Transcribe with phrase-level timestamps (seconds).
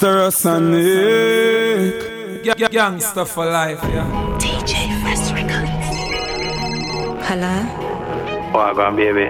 [0.00, 1.92] Stereosonic.
[2.72, 4.06] Gangster for life, yeah.
[4.38, 5.88] DJ Fresh Records.
[7.28, 7.54] Hello?
[8.54, 9.28] Wagwan baby.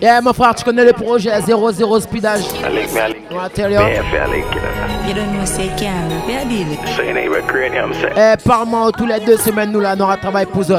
[0.00, 2.42] Yeah, mon frère, tu connais le projet 00 speedage.
[2.64, 3.78] I tell you.
[3.78, 4.44] BF alik.
[5.06, 6.08] You don't know say can.
[6.48, 6.66] Deal.
[8.16, 10.78] Eh, par mois, tous les deux semaines, nous là, nous on travaille pour eux.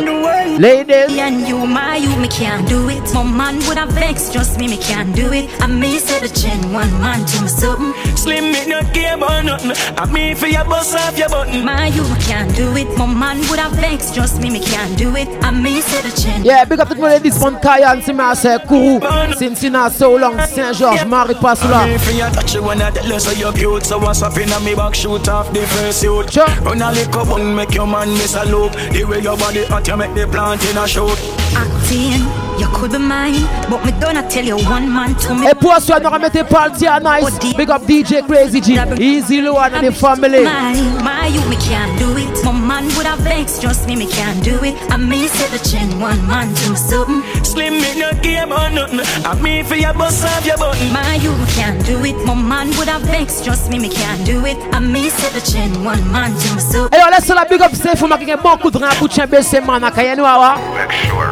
[0.59, 1.19] Ladies.
[1.19, 3.01] And you, my you, me can't do it.
[3.13, 5.49] My man would have vexed, just me, me can't do it.
[5.61, 7.93] I may say the chain, one man to me something.
[8.15, 9.71] Slim me not care about nothing.
[9.97, 11.63] I mean for your off your button.
[11.65, 12.87] My you, me can't do it.
[12.97, 15.27] My man would have vexed, just me, me can't do it.
[15.43, 16.43] I may say the chain.
[16.43, 18.99] Yeah, big up tout le monde this one Kayan, c'est ma c'est Kourou.
[19.37, 21.83] Cincinnati, so long, Saint-Georges, Marie passe là.
[21.83, 23.85] I mean for your touch you when I tell you so you're cute.
[23.85, 26.31] So what's up in me back shoot off the first suit.
[26.31, 26.47] Sure.
[26.63, 28.71] Run a lick bun make your man miss a loop.
[28.91, 31.19] The way your body hot you make the plant in a shoot.
[31.55, 32.23] Acting,
[32.59, 35.47] you could be mine, but me don't I tell you one man to me.
[35.47, 38.79] Et pour ceux qui n'ont remetté party à nice, oh, big up DJ Crazy G,
[38.97, 40.43] Easy Low and the family.
[40.43, 42.43] My, my, you, me can't do it.
[42.45, 44.75] My man would have vexed, just me, me can't do it.
[44.91, 47.21] I may say the chain, one man to me something.
[47.43, 49.01] Slim me not care about nothing.
[49.25, 50.91] I mean for your bust off your button.
[50.91, 52.17] My, you can't do it.
[52.25, 54.57] My man would have vexed, just me, me can't do it.
[54.73, 56.99] I may say the chain, one man to me something.
[56.99, 59.07] Et on laisse la big up, c'est fou, qui a bon coup de rein pour
[59.07, 60.55] tchembe, c'est man, à Kayanou, awa.
[60.73, 61.31] Make sure.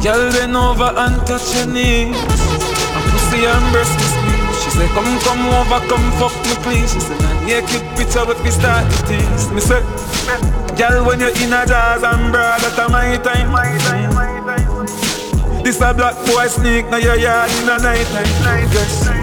[0.00, 2.14] Girl bend over and touch your knees.
[2.94, 4.05] And pussy and breast me squeeze.
[4.05, 4.05] She
[4.76, 6.92] say, come, come over, come fuck me please.
[6.92, 9.50] She say, nah, naked picture with me start to tease.
[9.50, 9.80] Me say,
[10.76, 13.50] girl when you're in a jazz and broad, that's my time.
[13.50, 15.64] My time, my time.
[15.64, 19.15] This a black boy sneak, now your yard in the night time.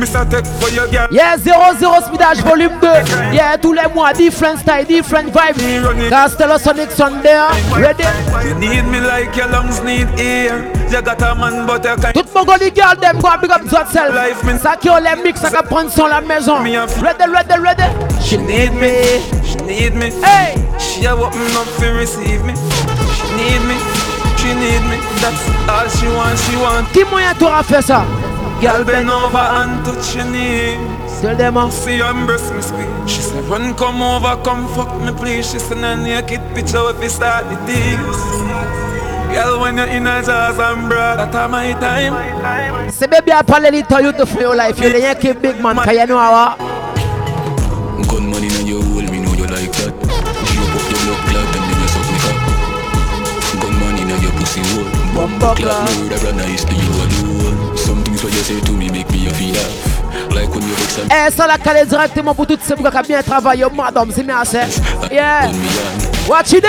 [0.00, 1.08] For your girl.
[1.10, 3.34] Yeah, 00 speedage volume 2.
[3.34, 6.08] Yeah, tous les mois, different style, different vibe.
[6.08, 7.38] Castello Sonic Sunday,
[7.76, 8.04] ready?
[8.48, 10.72] You need me like your lungs need air.
[10.90, 12.14] You got a man, but you can't.
[12.14, 14.14] Tout mon gars, girl, them go big up yourself.
[14.62, 16.62] Ça qui ont les mix, ça qui prend son la maison.
[16.62, 17.84] Ready, ready, ready?
[18.22, 20.10] She need me, she need me.
[20.22, 20.54] Hey!
[20.78, 22.54] She a open up to receive me.
[22.54, 23.76] She need me,
[24.38, 24.96] she need me.
[25.20, 26.90] That's all she wants, she want.
[26.92, 28.04] Qui moyen t'auras fait ça?
[28.60, 31.20] Girl bend over and touch your knees.
[31.22, 33.10] Tell them, uh, See you embrace me squeeze.
[33.10, 35.50] She said, run, come over, come fuck me please.
[35.50, 38.20] She said, nah, naked picture if you start the tease.
[39.32, 42.90] Girl, when you're in a jazz and broad, that's my time.
[42.90, 44.78] c'est baby à parler little you to for your life.
[44.78, 46.56] You rien qui big man, Kayano awa.
[48.08, 49.94] Gunman in your hole, me know you like that.
[50.50, 52.38] Show up your blood clot and then you suck me cock.
[53.62, 54.88] Gunman in your pussy hole.
[55.14, 57.76] Bumbo clot, murderer nice to you alone.
[57.76, 57.89] Some
[58.20, 59.54] things what you say to me make me a feel.
[60.34, 63.02] Like when you and Eh, ça la calé directement pour toutes ces bougas qui a
[63.02, 64.58] bien travaillé, madame, c'est bien assez.
[65.10, 65.50] Yeah.
[66.28, 66.64] Watch it.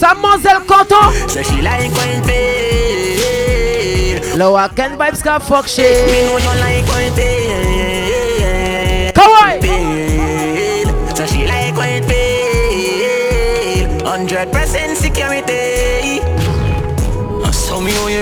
[0.00, 1.12] Mademoiselle Canton.
[1.28, 1.90] Say she like
[4.74, 6.06] Ken vibes can fuck Me shit.
[6.26, 6.84] know you like.
[9.14, 10.01] Kawaii.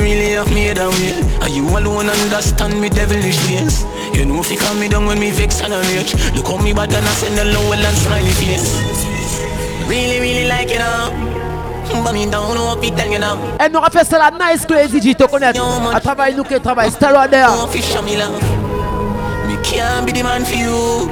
[0.00, 1.12] You really have made a way
[1.42, 3.84] And you alone understand me devilish ways
[4.14, 6.58] You know if you calm me down when me vex and I rage Look how
[6.62, 8.80] me bad and I send a low and smiley face
[9.88, 11.10] Really, really like it now
[12.04, 15.00] But me down hope it tell you now Elle nous fait ça la nice crazy
[15.00, 15.60] G, te connaître.
[15.94, 17.48] À travail, nous travaille, c'est là there.
[17.48, 18.42] Don't fish on me love
[19.48, 21.08] Me can't be the man for you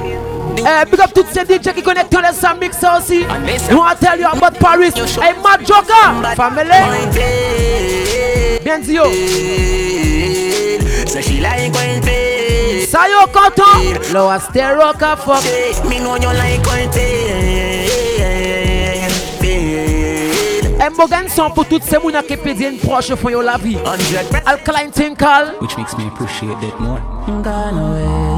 [0.55, 3.25] The Eh, big up toutes ces DJ qui connectent les Mix aussi.
[3.69, 4.91] Nous on tell you about Paris.
[5.21, 6.35] Hey, Mad Joker.
[6.35, 7.98] Family.
[12.85, 13.25] Sayo
[15.89, 16.89] Me you like when
[22.79, 23.77] proche la vi
[24.45, 27.01] Al klein ten kal Which makes me appreciate that more.
[27.41, 28.29] Gone away,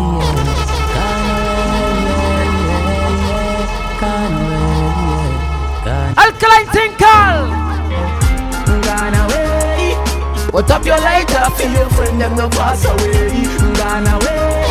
[10.61, 11.41] What up your lighter?
[11.57, 13.33] Feel your friend them no pass away.
[13.81, 14.69] Gone away.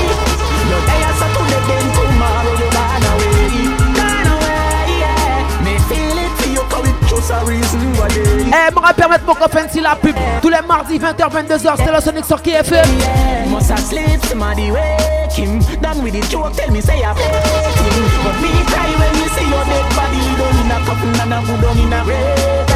[0.70, 3.50] No day as today then tomorrow you gone away.
[3.98, 5.64] Gone away, yeah.
[5.66, 8.54] Me feel it for you 'cause it's just a reason why they.
[8.54, 10.14] Eh, m'en permettre mon copain si la pub.
[10.40, 12.86] Tous les mardis 20h 22h, c'est le Sonic sur KFM.
[13.00, 15.58] Yeah, must have sleep, somebody wake him.
[15.82, 18.04] Done with the joke, tell me say I fake him.
[18.22, 21.40] But me cry when me see your dead body down in a coffin and a
[21.44, 22.69] good down in a grave.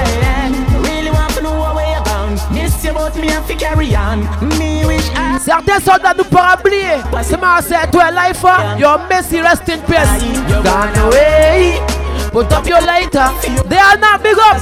[2.85, 4.21] You, but me have to carry on.
[4.59, 6.99] Me wish I Certains soldats nous pas oublier.
[7.23, 8.45] C'est ma c'est toi life.
[8.79, 10.25] Your Messi rest in peace.
[10.63, 11.81] Gone away.
[12.33, 13.29] Put up your lighter.
[13.69, 14.61] They are not big up.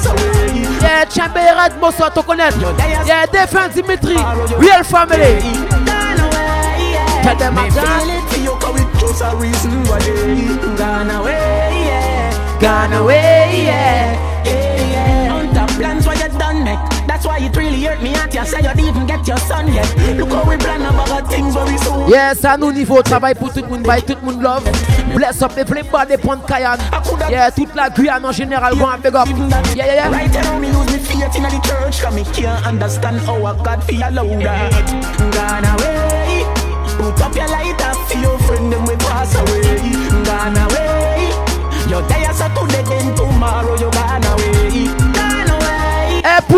[0.83, 2.53] Yeah, Chamber Red Mosso, tu connais.
[3.07, 4.17] Yeah, Defense Dimitri.
[4.59, 5.41] Real family.
[5.87, 7.23] gone away.
[7.23, 8.45] Tell them Me I feel gone.
[8.45, 12.59] you, cause it just a reason why they gone away, yeah.
[12.61, 13.65] Gone away.
[13.67, 14.32] Yeah,
[17.23, 18.45] That's why it really hurt me at you.
[18.45, 19.87] Say you even get your son yet.
[20.17, 22.09] Look how we plan about things where we so.
[22.09, 24.65] Yes, à nous niveau travail pour tout le monde, by tout le monde love.
[25.15, 26.79] Bless up everybody, Pont Kayan.
[27.31, 29.29] Yeah, toute la Guyane en général, go and big up.
[29.77, 30.11] Yeah, yeah, yeah.
[30.11, 33.55] Right now me use me faith in the church Cause me can't understand how a
[33.63, 34.15] God feel that
[35.31, 36.45] Gone away
[36.99, 39.79] Put up your lighter for your friend them we pass away
[40.25, 41.31] Gone away
[41.89, 42.32] You're there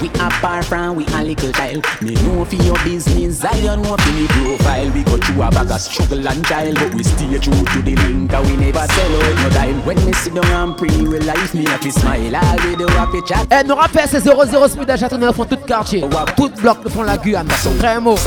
[0.00, 1.84] We apart from we a little child.
[2.00, 4.90] Me know for your business, I don't know for me profile.
[4.92, 7.94] We go through a bag of struggle and child, but we stay true to the
[7.96, 9.84] link and we never sell out no time.
[9.84, 12.34] When me sit down and pray, real life me happy smile.
[12.34, 13.46] All with the happy chat.
[13.50, 16.02] Eh, nos rappels, c'est 00 speed à Châteauneuf, fond tout quartier.
[16.36, 17.48] Tout bloc le font la Guyane.
[17.48, 18.18] We 65.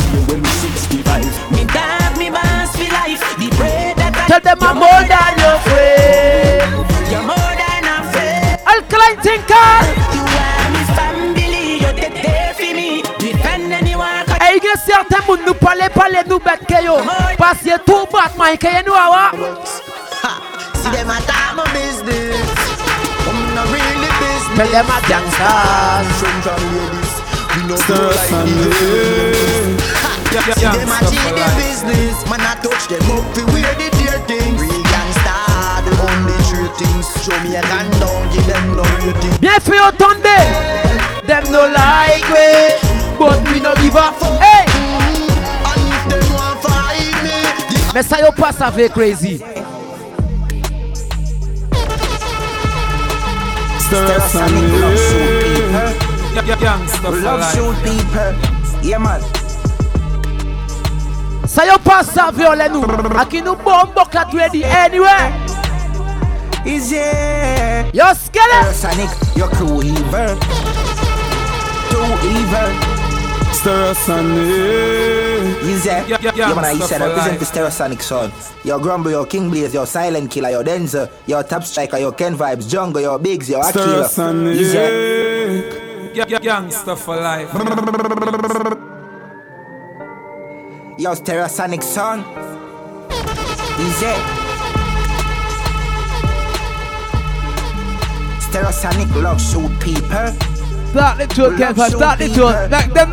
[1.51, 1.65] Me
[2.19, 3.21] me boss for life.
[3.37, 6.82] The bread that I Tell them I'm more than your friend.
[15.03, 16.97] Et il y a certains moun nous parler, parler nous bête que yo.
[17.37, 19.31] Parce que tout bat, moi, que nous awa.
[20.81, 22.35] See them a talk my business.
[23.27, 24.57] I'm not really business.
[24.57, 26.07] Tell them a gangsters.
[26.19, 27.13] Central ladies,
[27.55, 28.67] we know Stir people us like and me.
[30.33, 31.57] Yeah, See yeah, them a stuff cheat for their life.
[31.57, 32.15] business.
[32.29, 33.23] Man, I touch them up.
[33.37, 34.59] We wear the dear things.
[34.59, 35.35] Real gangsta,
[35.85, 37.05] the only true things.
[37.23, 39.37] Show me a gun down, give them no rating.
[39.39, 40.35] Bien fait entendre.
[41.27, 42.75] Them no like we,
[43.17, 44.15] but we no give up.
[44.41, 44.65] Hey,
[47.93, 49.41] me, the mais ça yo passe avec crazy.
[53.79, 55.93] Stir us and Stereosonic love shoot people.
[56.33, 57.53] Yeah, yeah, gangsta for Love life.
[57.53, 58.33] shoot people.
[58.83, 59.21] Yeah, man.
[61.45, 62.83] Ça yo passe avec nous.
[63.17, 65.31] A qui nous bombe cat ready anywhere.
[66.65, 67.85] Is yeah.
[67.93, 68.73] Yo skele.
[68.73, 70.37] Stereosonic, your crew evil.
[71.89, 73.02] Too evil.
[73.63, 75.63] Stir us and yeah.
[75.85, 76.05] Yeah.
[76.05, 78.29] Yeah, yeah, yeah, Yo, man, stuff said represent the Stereosonic son.
[78.65, 82.35] Your Grumble, your King Blaze, your Silent Killer, your Denzer, your Top Striker, your Ken
[82.35, 84.03] Vibes, Jungle, your Biggs, your Stir Akila.
[84.03, 84.89] us and Is yeah.
[86.13, 86.25] yeah.
[86.27, 87.53] Yeah, yeah, for life.
[90.99, 92.19] Yo, Stereosonic son.
[93.79, 94.19] Is yeah.
[98.41, 100.52] Stereosonic love shoot people.
[100.93, 101.89] Start the tune, Love Kevin.
[101.89, 102.51] show Start the people.
[102.51, 102.69] tune.
[102.69, 103.09] Make them.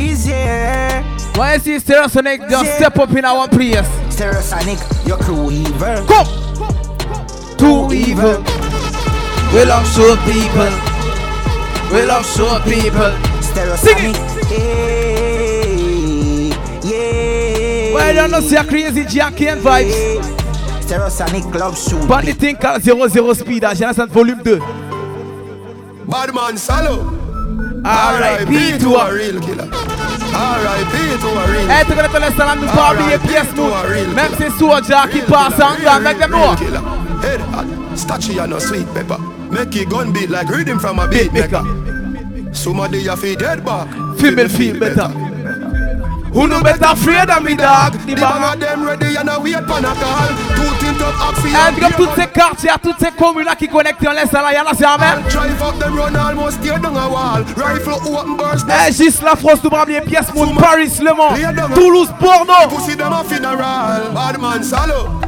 [0.00, 1.02] Is yeah.
[1.36, 3.86] Why you see Stereosonic just step up in our place?
[4.10, 6.04] Stereosonic, your crew evil.
[6.08, 6.26] Come.
[7.56, 8.42] Too evil.
[9.54, 10.72] We love show people.
[11.94, 13.12] We love show people.
[13.46, 14.16] Stereosonic.
[14.48, 15.68] Hey,
[16.82, 17.94] yeah.
[17.94, 20.43] Why you not see a crazy Jackie and vibes?
[20.84, 22.06] Stereosonic love shoot.
[22.06, 24.60] But the thing called 00 speed, à Genesis volume 2.
[26.06, 27.12] Badman Salo.
[27.84, 28.78] R.I.P.
[28.78, 29.68] to a real killer.
[30.34, 30.96] R.I.P.
[31.20, 34.14] to a real Hey, tu connais ton instant là, nous pas oublier pièce nous.
[34.14, 36.54] Même si Soja qui passe en gars, make them know.
[37.22, 39.18] Head hot, starchy and no sweet pepper.
[39.50, 41.62] Make it gun beat like rhythm from a beat Beat maker.
[41.62, 42.54] maker.
[42.54, 43.88] Somebody a feed dead back.
[44.18, 45.08] Female feel better.
[46.34, 47.92] Who no better afraid of me dog?
[47.92, 48.54] The bang bang.
[48.54, 50.28] of them ready and a wait pan a call.
[50.58, 54.12] Two up oxy And comme toutes ces quartiers, toutes ces communes là qui connectent en
[54.12, 55.22] laisse là, y'en a c'est même.
[55.30, 57.44] Drive up them run almost tear down a wall.
[57.56, 58.66] Rifle open burst.
[58.68, 61.34] Eh, juste la France, nous bien pièce, mon Paris, Le Mans,
[61.72, 62.68] Toulouse, Bordeaux.
[62.68, 64.12] Pussy them a funeral.
[64.12, 65.20] Badman Salo.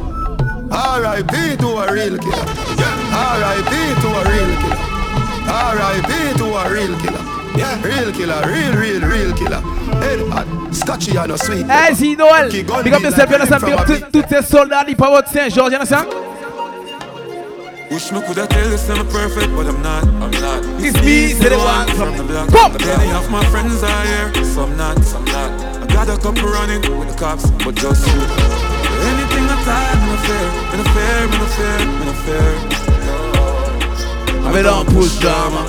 [0.69, 1.55] R.I.P.
[1.57, 2.45] to a real killer.
[3.13, 4.01] R.I.P.
[4.01, 4.77] to a real killer.
[5.47, 6.37] R.I.P.
[6.37, 7.36] to a real killer.
[7.57, 9.61] Yeah, real killer, real, real, real killer.
[10.01, 11.65] Head hot, scotchy and a sweet.
[11.95, 15.29] Si Noël, big up yourself, a ça, big up tous- ces soldats, les pas votre
[15.29, 16.05] Saint-Georges, a ça.
[17.89, 20.03] Wish me coulda tell you I'm perfect, but I'm not.
[20.03, 20.61] I'm not.
[20.83, 22.49] It's me, say the one from the block.
[22.85, 25.51] Many of my friends are here, some not, some not.
[25.81, 28.21] I got a couple running with the cops, but just you.
[29.07, 32.47] Anything I thought, me no fear, me no fear, me no fear, me no fear.
[34.47, 35.63] I don't push drama,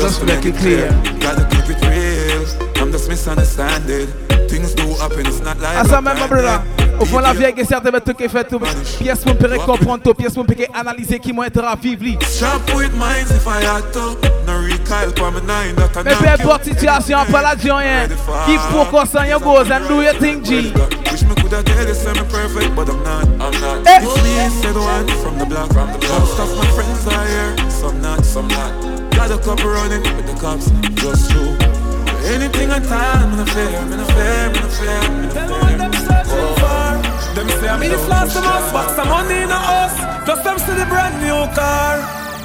[0.00, 0.88] just to make it clear.
[1.20, 2.44] Gotta keep it real.
[2.80, 4.08] I'm just me misunderstanding.
[4.48, 5.76] Things do happen, it's not like.
[5.76, 6.62] À ça même, brother.
[6.98, 8.58] Au fond, la vie est certaines trucs qui fait tout.
[8.98, 12.18] Pièce pour me comprendre tout, pièce pour me analyser qui m'a été à vivre.
[12.22, 14.16] Sharp with minds if I had to.
[14.46, 18.08] No recoil for me nine that I Mais peu importe situation, pas la rien.
[18.46, 20.72] Keep focus on your goals and do your thing, G.
[21.10, 23.24] Wish me coulda tell you me perfect, but I'm not.
[23.40, 23.86] I'm not.
[23.86, 24.00] Eh.
[24.00, 26.26] Me said one from the block, from the block.
[26.26, 28.99] Stuff my friends are here, some not, some not.
[29.20, 31.52] Got a couple running with the cops, just you.
[32.32, 35.00] Anything on time, I'm fair, I'm fair, I'm fair.
[35.36, 36.88] Tell me what them searching for.
[37.36, 39.92] Them say I'm in the flash of us, box some money in the house,
[40.24, 42.00] just them see the brand new car.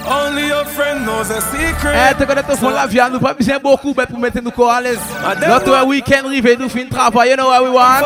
[0.06, 1.96] Only your friend knows a secret.
[1.96, 4.52] É, agora eu tô falando a viado, não pode dizer beaucoup, mas por meter no
[4.52, 5.00] Corales.
[5.48, 8.06] Not where we can live, do fim trabalho, you know what we want.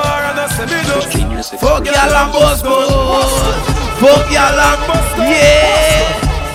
[1.59, 2.69] Fogue a Lambosco.
[3.97, 5.21] Fogue a Lambosco.
[5.23, 6.05] Yeah.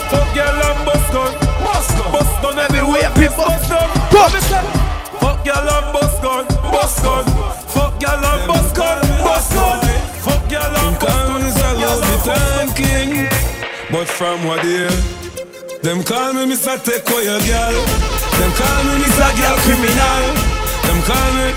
[0.08, 0.63] Fogue a Lambosco
[3.04, 3.44] everywhere, people.
[5.20, 6.46] Fuck your lamb, bust gun.
[6.72, 7.24] Bust gun.
[7.68, 9.00] Fuck your lamb, bust gun.
[9.24, 9.80] Bust gun.
[10.24, 11.42] Fuck your lamb, bust gun.
[11.42, 13.28] is a love me thanking.
[13.90, 14.90] But from what year?
[15.82, 16.82] Them call me Mr.
[16.82, 17.76] Take away your girl.
[18.38, 19.30] Them call me Mr.
[19.38, 20.24] Girl Criminal.
[20.86, 21.48] Them call me.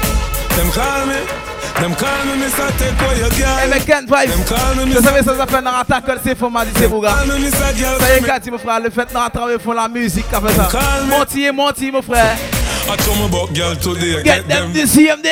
[0.56, 1.57] Them call me.
[1.80, 1.94] Them
[3.70, 4.32] mais Ken Vibe.
[4.92, 7.18] Je savais ça, fait un attaque, c'est formalisé, vous gars.
[7.20, 10.54] Ça y est, Kati, mon frère, le fait d'un travail pour la musique, ça fait
[10.56, 10.70] ça.
[11.08, 12.36] Mon frère.
[12.90, 14.24] I told my.
[14.24, 15.28] Get, them, them this CMD.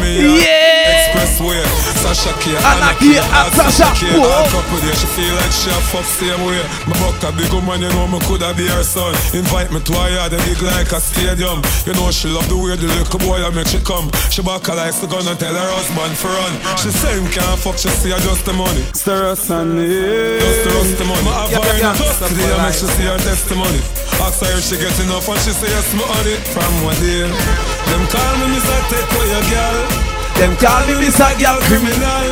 [0.00, 0.38] Me.
[0.38, 1.10] Yeah.
[1.10, 1.93] Expressway.
[2.14, 3.90] K Anarchy at Sasha.
[3.98, 4.30] K Whoa.
[4.30, 6.62] All couple there She feel like she a fuck same way.
[6.86, 9.10] My buck a big woman You know me coulda be her son.
[9.34, 11.58] Invite me to her yard And big like a stadium.
[11.82, 14.06] You know she love the way The little boy I make she come.
[14.30, 16.54] She back her like the gun And tell her husband for run.
[16.78, 18.86] She say him can't fuck She see her just the money.
[18.94, 21.26] Stir us and Just the rust the money.
[21.34, 23.82] I have her in custody I make she see her testimony.
[24.22, 27.26] Ask her if she get enough And she say yes on it From what day
[27.26, 28.78] Them call me Mr.
[28.86, 31.30] Take away your girl them call me Mr.
[31.38, 32.26] Girl Criminal.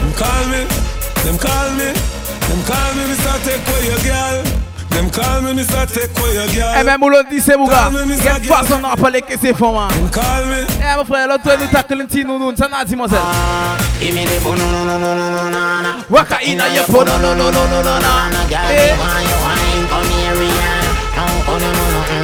[0.00, 0.64] Them call me,
[1.24, 1.88] them call me,
[2.48, 3.34] them call me Mr.
[3.44, 4.44] Take away your girl.
[4.90, 5.86] Them call me Mr.
[5.92, 6.74] Take away your girl.
[6.78, 7.90] Eh, même l'autre dit c'est bouga.
[8.22, 9.88] Quelle façon on a parlé que c'est fort, man.
[9.88, 10.66] Them call me.
[10.80, 12.52] Eh, mon frère, l'autre nous tacle un petit nounou.
[12.56, 13.22] Ça n'a dit, mon frère.
[14.02, 15.88] Imine bono no no no no no no no.
[16.10, 18.40] Waka ina ye bono no no no no no no no.
[18.48, 21.16] Girl, you want you wine, come here, yeah.
[21.16, 22.20] No, oh no no no no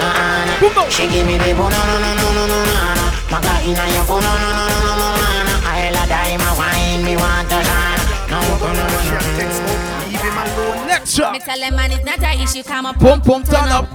[0.00, 0.90] no no.
[0.90, 2.95] She give me the bono no no no no no no
[3.40, 3.68] no, no.
[3.68, 5.54] Inna your phone, no, no, no, no, no, no, no, no.
[5.66, 8.02] I la dime a wine, me want to shine.
[8.30, 10.86] No, oh, no, no, no, mm.
[10.86, 11.32] Next shot.
[11.32, 13.86] Me tell them man it's not a issue, come up, Pum, pum, turn up.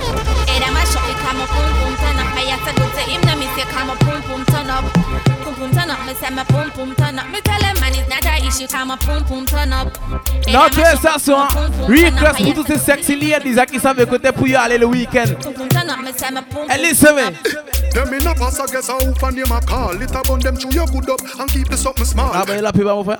[0.48, 2.36] Hey, them a shot me, come up, pum, pum, turn up.
[2.36, 5.20] Me have to go to him, now me say, come up, pum, pum, turn up.
[5.43, 6.05] Pum, pum, turn up.
[6.05, 7.29] Me say, me pum, pum, turn up.
[7.29, 9.98] Me tell them man it's not a issue, come up, pum, pum, turn up.
[10.45, 11.89] Hey, Notre them a shot me, station, come up, pum, pum, turn up.
[11.89, 15.25] request Me pour toutes ces sexy ladies qui savent écouter pour y aller le week-end.
[17.12, 17.31] Me.
[17.93, 20.01] Them in a pass, I guess I hope and them a call.
[20.01, 22.31] It a bun them chew your good up and keep the something small.
[22.33, 23.17] Ah, ben, la mon frère.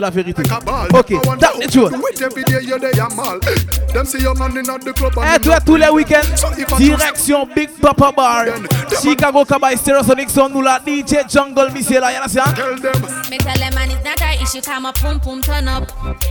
[0.00, 0.42] La vérité.
[0.92, 1.82] Ok, I wonder tap how the tune.
[1.82, 3.40] you do it every day, you're there, mal.
[3.92, 5.88] Them see your man in at the club and Eh, him toi, not tous les
[5.88, 6.44] week-ends,
[6.78, 8.44] direction Big Papa Bar,
[9.02, 11.70] Chicago Kabay Stereosonic Sound, nous la DJ Jungle?
[11.70, 15.68] Tell them Me tell them man it's not a issue, come up, pum, pum, turn
[15.68, 15.88] up.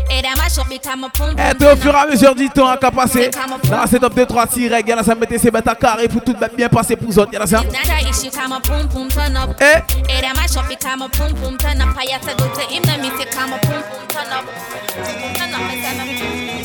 [0.10, 1.98] Hey, them a shot me, come up, pum, Eh, pum, toi, au turn fur et
[1.98, 3.30] à mesure du temps qu'a passé,
[3.70, 6.22] dans cette top 2, 3 tirets, y'en a ça, mettez ses bêtes à carré pour
[6.22, 7.62] tout bien passer pour autres, y'en a ça?
[7.64, 9.56] It's not a issue, come up, pum, pum, turn up.
[9.62, 9.80] Eh,
[10.10, 11.96] Hey, them a shot me, come up, pum, pum, turn up.
[11.98, 14.46] I have to go to him, now me say, come up, pum, pum, turn up.
[14.46, 15.62] Pum, pum, turn up.
[15.72, 16.60] Me say, me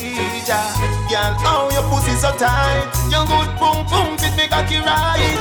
[0.45, 2.85] Girl, oh your pussy so tight?
[3.11, 5.41] Your good boom boom fit me cocky right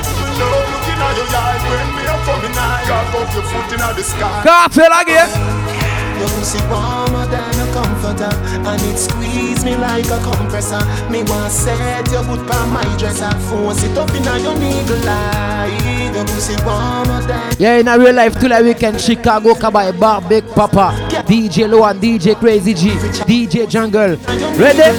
[0.94, 1.60] Love looking at your yard.
[1.64, 4.42] When me a coming night Cock up your foot in the sky.
[4.42, 5.74] Cartel again.
[6.18, 8.30] Your pussy warmer than a comforter.
[8.68, 10.80] And it squeeze me like a compressor.
[11.10, 13.30] Me want set your foot on my dresser.
[13.50, 18.14] Force it up in your niggle eye Your pussy warmer than Yeah, in a real
[18.14, 20.94] life, tous les week-ends, Chicago Kabay Bar, Big Papa,
[21.26, 22.90] DJ Low Loan, DJ Crazy G,
[23.26, 24.16] DJ Jungle.
[24.56, 24.98] Ready?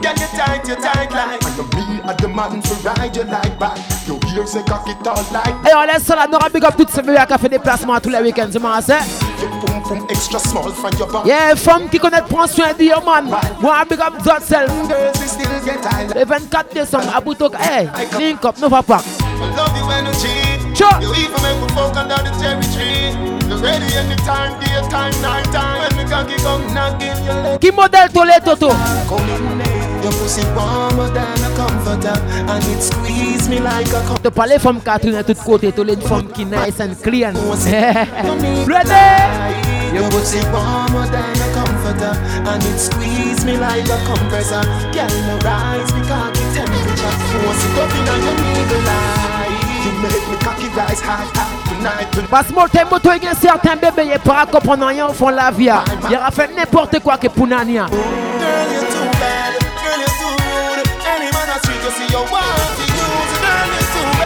[0.00, 1.40] Get you tight, you tight like.
[1.74, 3.78] Me at the man for ride you like back.
[4.06, 6.64] Your ears say cock it all like Et on laisse ça là, nous on big
[6.64, 8.58] up toutes ces bébés qui ont fait des placements tous les week-ends, c'est?
[8.58, 8.98] Moi, c'est?
[10.08, 13.26] Extra small from your Yeah, femme qui connaît prendre soin de your man.
[13.60, 14.70] Moi, big up yourself.
[16.14, 17.88] Le 24 décembre, à Boutok, hey,
[18.18, 19.02] link up, nous va pas.
[19.56, 20.43] Love you
[20.74, 20.90] Sure.
[21.00, 23.14] You even make me fuck under the cherry tree.
[23.48, 25.78] You ready anytime, daytime, night time.
[25.80, 27.60] When the cocky come knocking your leg.
[27.60, 28.68] Qui modèle tous les toto?
[29.08, 29.58] Come in.
[29.58, 32.18] There Your pussy warmer than a comforter.
[32.48, 35.84] And it squeeze me like a com- Te parler femme Catherine de tous côtés, tous
[35.84, 37.32] les femmes qui nice and clean.
[38.66, 39.94] Ready?
[39.94, 42.18] Your pussy warmer than a comforter.
[42.50, 44.62] And it squeeze me like a compressor.
[44.92, 47.14] Girl, no rise because the temperature.
[47.30, 49.34] Force it up in your niggle eye.
[49.84, 50.33] You Parce
[51.02, 55.30] que mon tempo, toi, il y a certains bébés, ils pas comprendre rien au fond
[55.30, 55.70] de la vie.
[56.10, 57.86] Il aura fait n'importe quoi que pour Nania.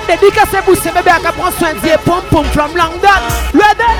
[0.09, 3.21] Dédicace pour ce bébé qui prend soin de pom pom from London.
[3.53, 3.93] Ready?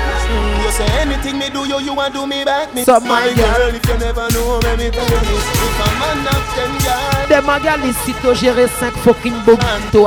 [0.63, 2.73] You say anything me do you, you want do me back.
[2.73, 3.69] Me So my girl.
[3.69, 5.45] if you never know, me tell you this.
[5.53, 9.33] If a man have ten girls, Des magas ici, t'as géré 5 fucking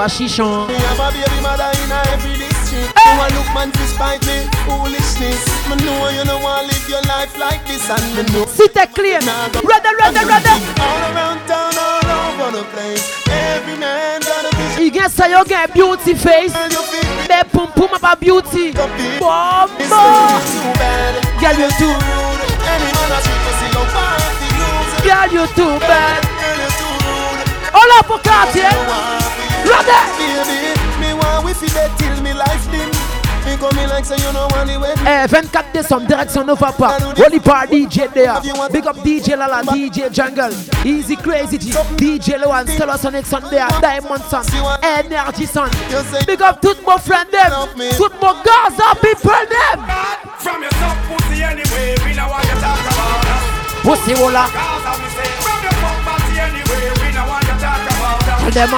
[0.08, 0.66] chichon.
[0.66, 2.41] me have a baby mother in a every
[2.82, 5.42] You want look man despite me foolishness.
[5.68, 8.46] Me know you don't want live your life like this, and me know.
[8.46, 9.22] Si t'es clean,
[9.62, 10.54] ready, ready, ready.
[10.80, 13.04] All around town, all over the place.
[13.28, 14.82] Every man got a vision.
[14.82, 16.52] Il y a ça, il y a beauty face.
[16.70, 18.72] You Mais pom pom pas beauty.
[18.72, 18.88] This girl,
[19.78, 21.14] you too bad.
[21.40, 21.86] Girl, you too.
[21.86, 22.42] rude.
[22.68, 23.86] Any man on street, you see your
[24.42, 24.92] you use.
[25.06, 26.20] Girl, you too bad.
[26.22, 27.40] Girl, you too rude.
[27.74, 28.70] All up for Cartier.
[29.64, 30.91] Ready?
[35.06, 37.00] Eh, 24 décembre, direction Nova Park.
[37.16, 38.34] Holy Bar DJ there.
[38.72, 40.52] Big up DJ Lala, DJ Jungle.
[40.84, 41.72] Easy Crazy G.
[41.96, 43.68] DJ Loan, Stellar Sonic Sun there.
[43.80, 44.44] Diamond Sun.
[44.82, 45.70] Energy Sun.
[46.26, 47.52] Big up tout mon friend them.
[47.96, 49.86] Tout mon Gaza people them.
[50.38, 53.42] From your top pussy anyway, we know what you talk about us.
[53.82, 54.46] Pussy Wola.
[54.52, 58.40] Gaza me say, from your fuck party anyway, we know what you talk about us.
[58.54, 58.74] Tell them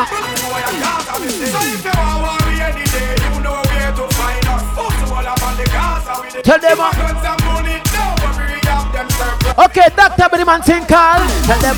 [8.92, 9.54] them surplus.
[9.56, 10.28] Ok, Dr.
[10.30, 11.22] Benjamin Tinkal.
[11.46, 11.76] Tell them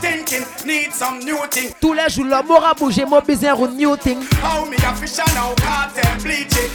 [0.00, 1.70] thinking, need some new thing.
[1.80, 4.18] tous les jours, le a bougé, mon besoin de new thing.
[4.42, 6.70] How me a fish and cartel bleaching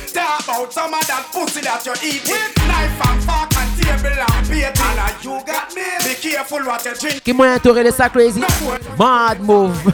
[6.03, 8.41] Be careful what you drink Qui moyen de les ça crazy?
[8.97, 9.77] Mad move.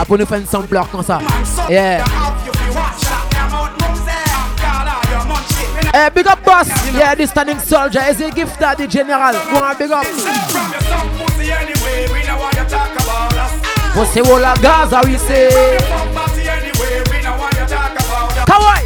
[0.00, 1.18] Ah, pour nous faire une sampleur comme ça.
[1.68, 2.04] Yeah.
[6.14, 6.68] Big up, boss.
[6.94, 9.32] Yeah, this standing soldier is a gift that the general?
[9.32, 10.06] Go on, big up.
[13.92, 14.44] Pussy wall
[15.04, 15.48] we say.
[18.46, 18.84] Kawaii.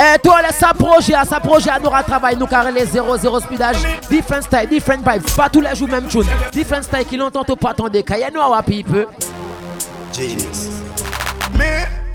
[0.00, 3.76] Et toi, laisse s'approcher, à s'approcher, à nous travail, nous carrer les 0-0 speedage.
[4.08, 5.28] Different style, different vibes.
[5.36, 6.24] Pas tous les jours, même tune.
[6.52, 8.00] Different style qui l'entend pas attendre.
[8.00, 8.62] Kayano, à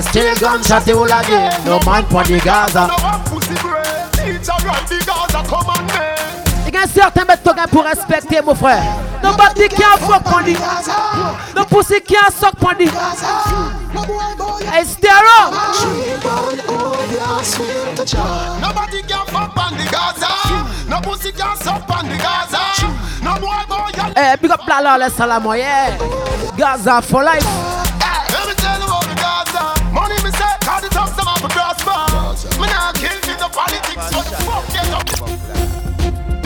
[0.00, 1.64] Still the whole again.
[1.64, 2.88] No man for the Gaza.
[6.66, 8.82] Il y a certains méthodes pour respecter mon frère.
[9.22, 10.56] No body can't fuck on the
[11.56, 12.86] No pussy can't suck on the
[14.70, 15.50] Hey, Stero!
[18.60, 20.28] Nobody can fuck on the Gaza.
[20.88, 22.08] No pussy can suck on
[24.16, 25.16] Hey, big up la la, let's.
[26.56, 27.77] Gaza for life.
[33.98, 35.08] The fuck get up.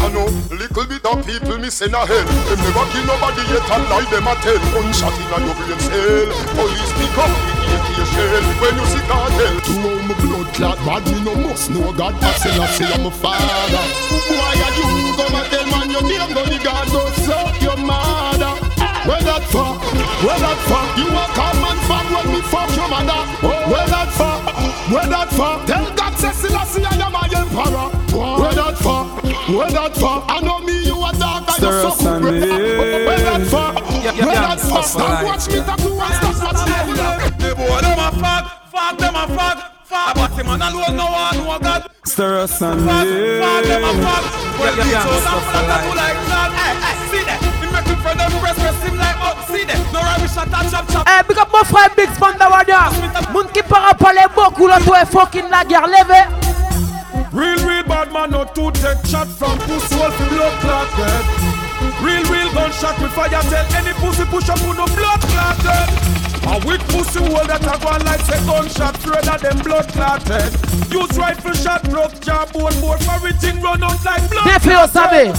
[0.03, 2.25] I know little bit of people send a hell.
[2.25, 4.61] Them never kill nobody yet and lie them a tell.
[4.73, 6.29] Gunshot in a your brain cell.
[6.57, 9.55] Police pick up the AK shell when you see cartel.
[9.67, 12.15] To all my blood clot bad me no must know God.
[12.25, 13.85] I say I say I'm a father.
[14.33, 16.33] Why are you come and tell man your name?
[16.33, 18.55] Go the God go suck your mother.
[19.05, 19.83] Where that fuck?
[20.25, 20.89] Where that fuck?
[20.97, 23.21] You a come and fuck when me fuck your mother.
[23.69, 24.32] Where that fuck?
[24.91, 25.67] Where that fuck?
[25.67, 27.89] Tell God say Selassie I am a emperor.
[28.19, 29.23] Where that fuck?
[29.49, 30.25] Where that fuck?
[30.27, 31.99] I know me you a dog and you suck.
[31.99, 33.79] Sir, Where where that fuck?
[33.79, 34.55] Yeah, yeah, Where yeah.
[34.57, 34.85] that fuck?
[34.85, 36.95] Stop watch me talk to and stop watch me.
[37.39, 40.15] The boy them a fuck, fuck them a fuck, fuck.
[40.17, 41.91] But him and alone no one know God.
[42.05, 44.25] Stir us and fuck, fuck them a fuck.
[44.59, 45.95] Well, yeah, yeah, stuff for life.
[45.95, 46.51] like that.
[46.59, 47.52] Hey, hey, see that?
[48.03, 49.13] He make him friend them press, press him like
[49.47, 49.79] see that?
[49.93, 51.07] No rubbish shot and chop chop.
[51.07, 52.91] Eh, big up mon frère Big Spanda Warrior.
[53.33, 56.27] Moun qui para parler beaucoup, là, toi, fucking la guerre, levez.
[57.33, 61.25] Real, real bad man, no two take shot from pussy wolf in blood clot dead.
[62.03, 66.32] Real, real gunshot with fire tell any pussy push up on no blood clot dead.
[66.45, 70.53] A weak pussy hole that a go like say gunshot rather than blood clotted.
[70.93, 74.91] Use rifle shot, broke jaw, bone board, everything run out like blood.
[74.91, 75.31] Sabi.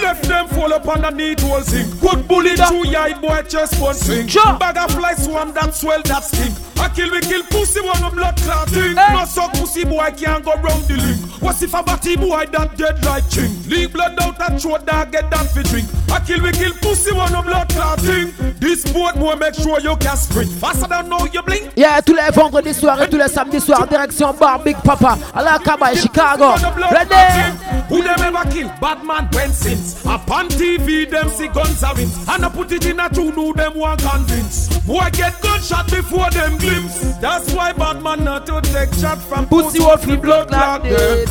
[0.00, 1.88] Left them fall up underneath whole sink.
[2.00, 4.28] Good bullet through your eye, boy, chest one swing.
[4.28, 4.58] Sure.
[4.58, 6.54] Bag of fly swam that swell that stink.
[6.78, 8.94] I kill we kill pussy one of blood clot thing.
[8.94, 11.20] No suck pussy boy I can't go round the link.
[11.40, 13.50] What if a batty boy that dead like ching?
[13.68, 15.88] Leave blood out and throat dog get that fi drink.
[16.10, 18.34] I kill we kill pussy one of blood clot thing.
[18.58, 21.70] This boat boy make sure you can sprint faster than know you blink.
[21.76, 25.42] Yeah, tous les vendredis soirs et tous les samedis soirs, direction Bar Big Papa à
[25.42, 26.54] la Cabaye, Chicago.
[26.90, 27.52] Ready?
[27.88, 28.68] Who them ever kill?
[28.80, 30.04] Bad man when since.
[30.04, 32.16] Upon TV, them see guns are wins.
[32.28, 34.68] And I put it in a two new them one convince.
[34.86, 37.16] Boy get gunshot before them glimpse.
[37.18, 40.90] That's why bad man not to take shot from Pussy wolf in blood clot like
[40.90, 41.28] dead.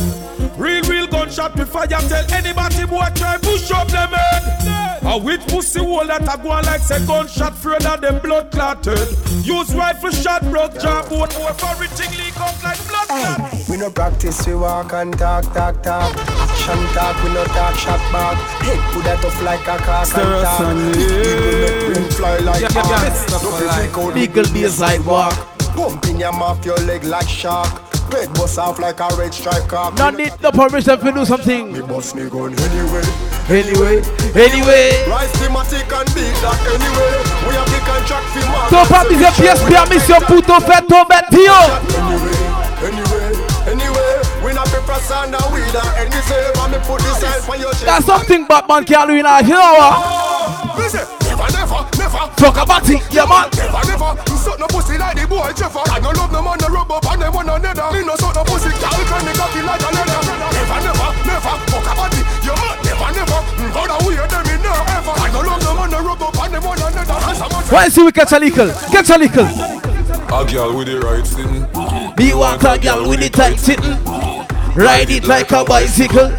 [0.58, 5.02] Real, real gunshot before you tell anybody boy try push up them head.
[5.06, 8.52] A with pussy hole that a go like say gunshot further than blood
[8.95, 9.45] clotted.
[9.45, 13.69] Use rifle shot, broke jaw, bone boy for everything leak out like blood clot.
[13.69, 16.15] We no practice, we walk and talk, talk, talk.
[16.17, 18.38] Action talk, we no talk, shot back.
[18.62, 20.67] Head put that off like a cock Stir and us talk.
[20.67, 23.10] on People make brain fly like Yeah, yeah, yeah.
[23.10, 23.27] hawk.
[23.27, 23.91] Stuff No for fi life.
[23.91, 25.34] freak out, Legal big days like walk.
[25.75, 27.82] Pump in your mouth, your leg like shark.
[28.13, 29.95] Red bust off like a red stripe cock.
[29.97, 31.73] No need no permission to do something.
[31.73, 33.01] Me bust me gun anyway.
[33.49, 34.01] Anyway,
[34.36, 35.03] anyway.
[35.10, 37.23] Rise thematic and beat that anyway.
[37.84, 38.69] We have the contract for mark.
[38.69, 40.41] Ton pas mise pièce permission pour
[46.98, 47.86] ton sign for your shit.
[47.86, 49.98] That's something Batman can't do in a you know what?
[50.78, 50.84] Me
[51.34, 52.30] never, never, never.
[52.38, 53.50] Fuck about it, yeah man.
[53.56, 54.15] Never, never.
[54.30, 55.41] You suck no pussy like the boy.
[55.41, 57.91] I no love no man, no rub up and them one another.
[57.91, 60.03] Me no suck no pussy, can't turn the cocky like a
[67.69, 68.71] Why see we catch a little?
[68.91, 69.45] Catch a little.
[69.45, 71.65] A girl with the right thing.
[72.17, 73.97] Me want a girl with the tight sitting.
[74.76, 76.30] Ride it like a bicycle.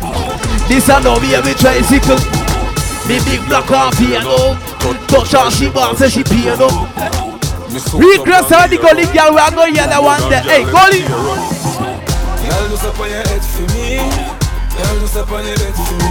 [0.69, 2.19] This a no be a tricycle.
[3.07, 4.57] Me big black off here no.
[5.07, 6.69] Touch her, she want say she pay no.
[7.99, 10.43] Regress her the gully girl we are going here one day.
[10.43, 11.03] Hey, gully.
[11.03, 13.99] Girl, do up on your head for me.
[14.75, 16.11] Girl, do up on your head for me.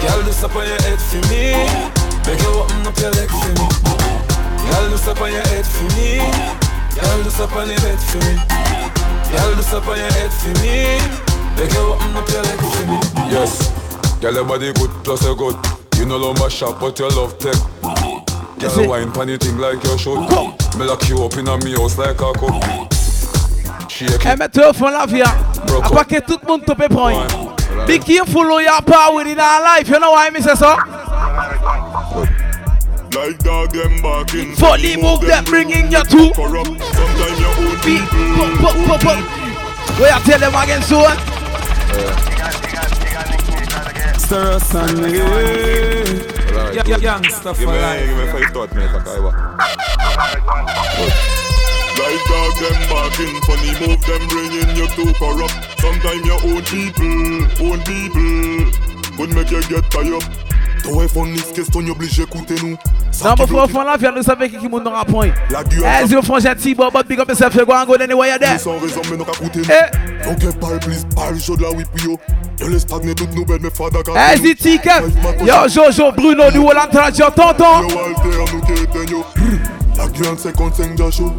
[0.00, 2.04] Girl, do up on your head for me.
[2.26, 3.93] Make you open up your leg for me.
[4.68, 6.18] Girl, do up on your head for me.
[6.94, 8.34] Girl, do up on your head for me.
[9.30, 10.98] Girl, do up on your head for me.
[11.56, 12.98] Make you open up your leg for me.
[13.30, 13.72] Yes.
[14.20, 15.56] Girl, your body good plus you good.
[15.98, 17.54] You know love my shop, but your love tech.
[18.58, 20.20] Girl, wine pan thing like you should.
[20.78, 22.94] Me lock you up in a me house like a cup.
[23.90, 24.38] Shake it.
[24.38, 25.22] mettez au fond la vie.
[25.22, 25.34] À
[25.92, 27.26] pas que tout le monde te peut prendre.
[27.86, 29.88] Be careful who you are power with in our life.
[29.88, 30.74] You know why me say so?
[33.14, 34.54] Like dog them barking.
[34.56, 36.32] Fully move them, bringing you to.
[36.34, 36.66] Corrupt.
[36.66, 37.98] Sometimes your own Be,
[38.34, 39.20] pop, pop, pop, pop.
[40.00, 41.06] Where I tell them again so?
[44.18, 45.18] Stir us on me.
[46.74, 48.06] Yeah, yeah, gangsta for Give me, life.
[48.06, 48.90] give me five thought, mate.
[48.90, 49.34] Okay, what?
[51.94, 55.54] Like dog them barking, funny move them bringing you too corrupt.
[55.78, 58.72] Sometimes your own people, own people,
[59.16, 60.24] could make you get tired.
[60.82, 62.76] Toi est fun is question obligé écouter
[63.22, 65.30] Nan mou fwo fwa la fya, nou save ki ki moun nan rapoy
[65.94, 68.80] Ez yo fwa jati, bo bot big up se fwe go dene waya de San
[68.82, 69.62] rezon men nou ka koute
[70.24, 72.18] Nou pal plis, pal jod la wipi yo.
[72.60, 74.98] Yo le stagne tout nou bed me fada ka Ez di tike
[75.46, 77.88] Yo Jojo Bruno, di wolan traj yo tonton
[79.96, 81.32] La gueule 55 d'achou.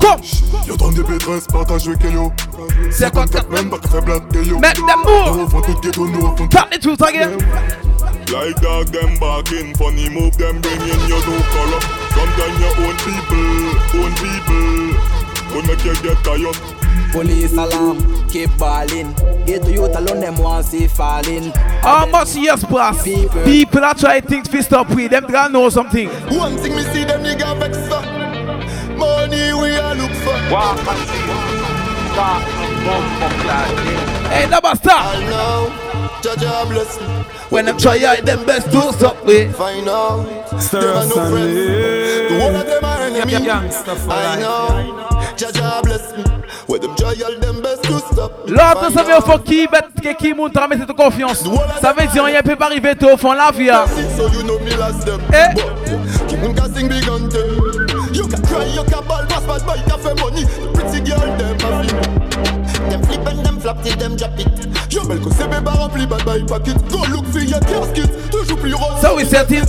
[0.67, 2.31] Yo, donne des pétresses, partage avec yo.
[2.91, 4.59] 54 même, pas qu'à faire blague, yo.
[4.59, 5.37] Make them move.
[5.37, 7.37] Nous, faut tout ghetto, nous, faut Tell the truth again.
[8.31, 11.85] Like dog them barking, funny move them bringing you to corrupt.
[12.13, 14.95] Sometimes your own people, own people,
[15.51, 16.85] could make you get tired.
[17.11, 19.13] Police alarm, keep balling.
[19.45, 21.51] Get to youth alone, them want see falling.
[21.81, 23.03] How much years pass?
[23.03, 26.09] People are trying things to stop with them, they know something.
[26.35, 27.54] One thing me see them nigga
[30.51, 31.25] Walk and see.
[32.15, 34.31] Talk and bump up clad.
[34.31, 35.05] Hey, never stop.
[35.15, 36.21] I know.
[36.21, 37.07] Jah Jah bless me.
[37.49, 39.55] When them try out them best do stop with.
[39.55, 40.25] Find out.
[40.59, 41.53] Stir them no friends.
[41.55, 41.65] me.
[42.29, 43.31] The whole of them are enemy.
[43.31, 44.39] Yeah, yeah, gangsta I life.
[44.39, 45.35] know.
[45.37, 46.23] Jah Jah bless me.
[46.67, 47.74] Where them try all them best to stop.
[48.47, 51.43] L'autre, ça veut faut qui bête qui monte à cette confiance.
[51.81, 53.65] Ça veut dire rien peut pas arriver au fond la vie.
[53.65, 55.19] flap
[69.01, 69.61] Ça oui certain.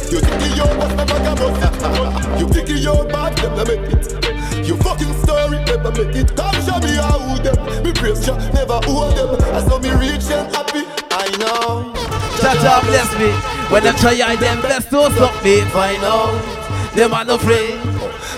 [4.64, 7.57] Your fucking story never make it come show me how them.
[7.85, 9.37] Me praise ya, never owe them.
[9.55, 10.85] I saw me reach and happy.
[11.11, 11.92] I know.
[12.40, 13.31] Jaja bless me.
[13.73, 15.61] When them try hide them bless to stop me.
[15.73, 16.35] Find out.
[16.95, 17.81] Them are no afraid.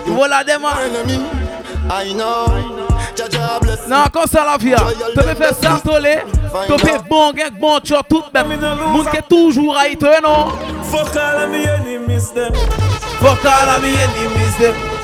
[0.04, 1.18] The whole of them are enemy.
[1.90, 2.86] I know.
[3.14, 3.88] Jaja bless me.
[3.88, 4.78] Nan kon sa la fia
[5.14, 6.14] Te me fè sa tole
[6.66, 10.52] Te bon gen bon chò tout ben Moun ke toujou a ite non?
[10.90, 12.54] Fuck all of me enemies them
[13.18, 14.97] Fuck all of me enemies them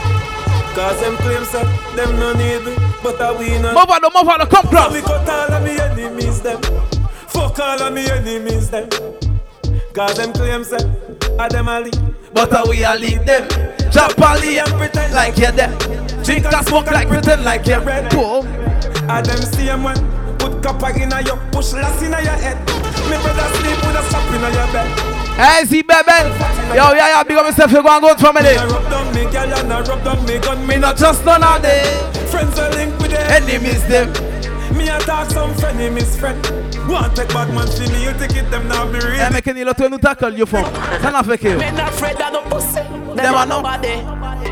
[0.75, 1.63] Cause them claim say
[1.95, 3.75] them no need me But I we not.
[3.75, 6.61] Move on, move on, come cross So we cut all of me enemies them.
[7.29, 8.89] Fuck all of me enemies them.
[9.93, 10.83] Cause them claim say
[11.39, 11.97] I them a lead
[12.33, 13.47] But I we a lead them.
[13.93, 14.59] Drop a lead.
[14.59, 15.79] and pretend like you're them
[16.25, 18.11] Drink and smoke like pretend like you're red.
[18.11, 18.45] Boom
[19.09, 20.39] I them same one.
[20.39, 22.59] Put copper in a your push lass in a your head.
[23.09, 26.31] Me brother sleep with a strap in a your bed Hey, see, baby.
[26.75, 28.55] Yo, yeah, yeah, big up yourself, you go and go to family.
[28.57, 31.43] I rub down me girl and I rub down me gun Me not just none
[31.43, 32.27] of them.
[32.29, 34.13] Friends are linked with them Enemies them.
[34.77, 36.39] Me attack some frenemies friend
[36.89, 39.43] Want take bad man see me, you take it them now be real Eh, mais
[39.65, 40.65] lot l'autre nous tackle, you font.
[41.03, 41.49] Ça n'a fait que.
[41.49, 42.75] Men not afraid of no pussy.
[42.75, 44.03] Them Them are are nobody.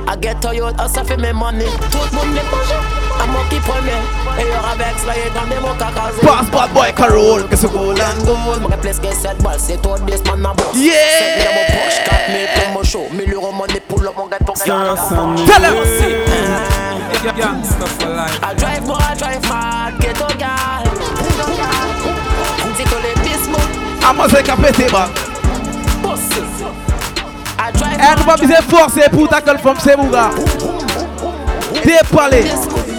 [0.09, 1.67] I get to you, I suffer me money.
[1.91, 4.01] Tout le monde les Amok qui premier
[4.39, 8.77] Et y'aura vex là dans Pass bad boy Carol Que ce goal and goal M'aurait
[8.79, 9.09] plus que
[9.59, 10.67] C'est toi 10 man boss.
[10.75, 10.93] Yeah.
[11.19, 13.07] C'est dans mon poche 4 mon show.
[13.13, 13.53] 1000 euros
[13.89, 15.77] pull up mon gars pour Tell him.
[17.25, 20.85] I drive more, I drive hard Ghetto eh, girl
[22.77, 23.61] Dis que les bismos
[24.09, 24.87] Amos est capété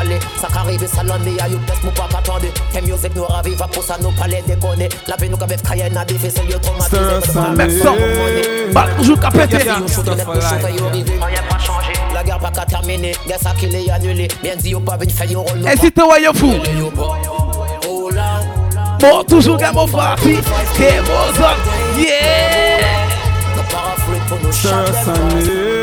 [0.00, 3.24] parler Ça qu'arrive ça l'en est à you test mou pas qu'attendre Fais musique nous
[3.24, 6.58] ravive pour ça nous palais déconner La vie nous qu'avec Cayenne a défait c'est lieu
[6.60, 6.98] traumatisé
[8.72, 8.86] Bah
[9.20, 9.64] qu'à péter
[12.14, 13.52] La guerre pas qu'à terminer Gars ça
[13.94, 16.52] annulé Bien dit ou pas bien fait yo rôle Et si t'es voyant fou
[19.00, 20.16] Bon toujours gars mon frère
[20.76, 23.00] T'es mon homme Yeah
[24.50, 25.79] Ça ça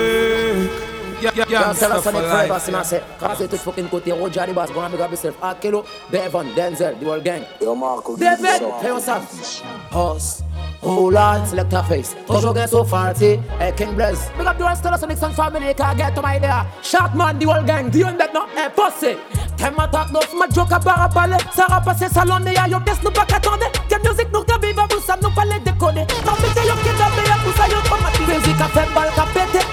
[1.18, 1.34] pour nous Sir, chanter son, yeah.
[1.36, 3.54] Yeah, Yo, tell Gangsta us for on the forever, life see me say Cause it
[3.54, 7.20] is fucking côté Roger the boss Gonna big up yourself Akelo, Devon, Denzel, the whole
[7.22, 7.46] gang.
[7.62, 8.16] Yo, Marco.
[8.18, 10.44] David, pay yourself House
[10.84, 12.16] Oh Lord, select a face.
[12.28, 15.24] Toujours get so fancy Hey eh, King Blaze Big up the rest of the Sonics
[15.24, 16.66] and family Can't get to my idea.
[16.84, 19.18] Shark man, the whole gang The one that no Hey pussy.
[19.58, 22.80] T'aimes attaque neuf Ma joke à barre à balai Ça rapasse salon Et y'a yo
[22.80, 26.34] pièce nous pas qu'attendez Quelle musique nous revive Vous ça nous pas les déconner Non
[26.40, 29.26] mais t'es yo qui t'appelle Y'a tout ça yo traumatisé Musique a fait balle qu'a
[29.34, 29.66] pété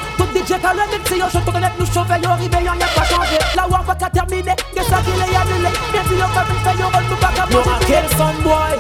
[0.45, 3.39] budget à la net, yo, je te connais, nous surveillons, réveillons, y'a pas changé.
[3.57, 5.71] La war va qu'à terminer, que ça qu'il est annulé.
[5.93, 7.71] Bien sûr, on va nous faire, on va nous pas qu'à manger.
[7.71, 8.75] Yo, quel son boy?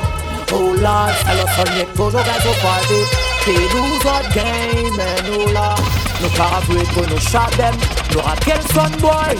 [0.52, 3.00] Oh là, alors son y'a toujours gars au party.
[3.44, 5.74] C'est nous autres game, et nous là.
[6.22, 7.74] Nous parapluies pour nous shot them
[8.12, 9.36] Nous rappelle son boy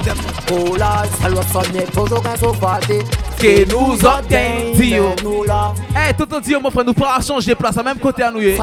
[0.53, 0.77] Oh
[1.25, 2.99] hello Sonic, toujours party
[3.39, 4.23] Que nous gang,
[4.75, 5.15] Dio.
[5.97, 8.41] Eh, tout dit, mon frère, nous pas changer place, à même côté à nous.
[8.41, 8.59] eh.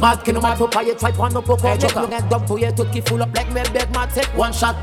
[0.00, 2.58] Mad qui nous mad faut pas y try prendre nos pocos Joker, nous dumb pour
[2.58, 4.76] y tout qui full up like me big mad take one shot!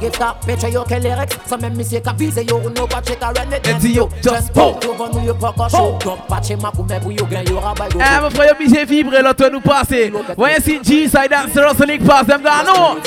[0.00, 1.36] Give that bitch a yo que rex?
[1.46, 4.52] Ça même monsieur qu'a visé yo no pas check a run it Et Dio, just
[4.52, 4.76] pow.
[4.82, 7.88] Yo vend nous yo pas show Donc pas chez ma pour yo gain yo rabat
[7.92, 10.12] yo Eh, mon frère, obligé de vibrer, l'autre nous passer.
[10.36, 13.00] Voyez si G-Side Dancer Sonic pass, Cause them don't know.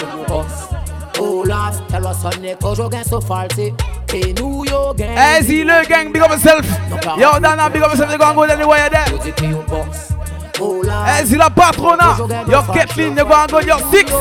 [1.20, 3.72] Oh, Olaf, tell us on neck, cause you gang so faulty.
[4.10, 5.16] Hey, yo gang.
[5.16, 6.66] Hey, see gang, big up yourself.
[7.20, 8.12] Yo, Dana, big up yourself.
[8.12, 9.06] You gonna go anywhere there.
[10.60, 12.18] Oh, hey, see the patrona.
[12.50, 14.12] Your Kathleen, you gonna go your six.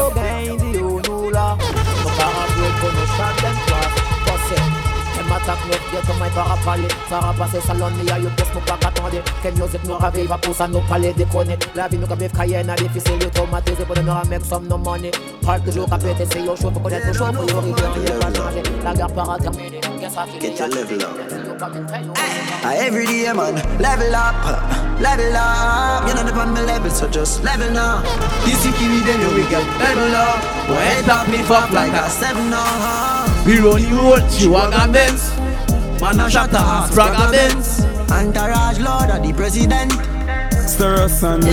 [5.42, 8.60] Elle m'attaque neuf, get to my parapluie Ça rapasse salon, mais y'a yo pièce nous
[8.60, 12.14] pas qu'attendre Quelle musique nous ravive, pour ça nous parler déconner La vie nous qu'a
[12.14, 15.10] vivre Cayenne, a difficile, yo traumatisé Pour nous make some no money
[15.44, 18.18] Parle toujours qu'à péter, c'est yo chaud, faut connaître le chaud Pour yo river, rien
[18.18, 21.16] pas changer La guerre para terminer, ça Get your level up.
[21.62, 24.34] Uh, every day, man, level up,
[25.00, 26.06] level up.
[26.06, 28.02] You're not upon my level, so just level now.
[28.44, 30.42] You see, give me then you we get level up.
[30.66, 33.44] Boy, head up me fuck like a seven now.
[33.46, 35.30] We run you roll, Chihuahua Benz.
[36.00, 37.84] Man, I shot a Spragga Benz.
[38.10, 39.92] Entourage Lord of the President.
[40.68, 41.44] Stir us and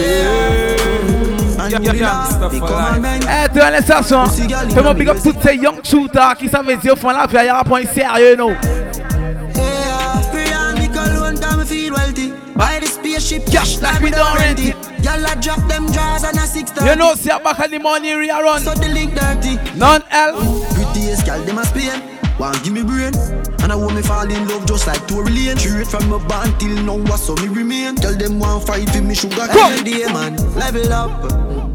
[1.60, 2.86] And Yeah, you yeah, be gangsta love the for life.
[2.86, 3.26] commandment.
[3.30, 4.26] Eh, tu as l'insertion.
[4.74, 7.48] Fais-moi big up tous ces young shooters qui savent dire au fond là, il y
[7.50, 8.50] a un point sérieux, non.
[9.56, 11.94] Yeah, free and me alone, time I feel.
[12.56, 14.76] Buy the spaceship, Cash like we don't rent it.
[15.02, 18.16] Y'all a drop them drawers and a six You know, see back at the money
[18.18, 18.62] we are run.
[18.62, 19.58] So the link dirty.
[19.78, 20.44] None else.
[20.76, 22.02] Prettiest gal, them a Spain.
[22.38, 23.14] Want give me brain,
[23.70, 25.58] and I want me fall in love just like Tory Lane.
[25.58, 27.96] Straight from my band till now, what's so me remain.
[27.96, 30.36] Tell them one fight with me sugar every day, man.
[30.56, 31.24] Level up,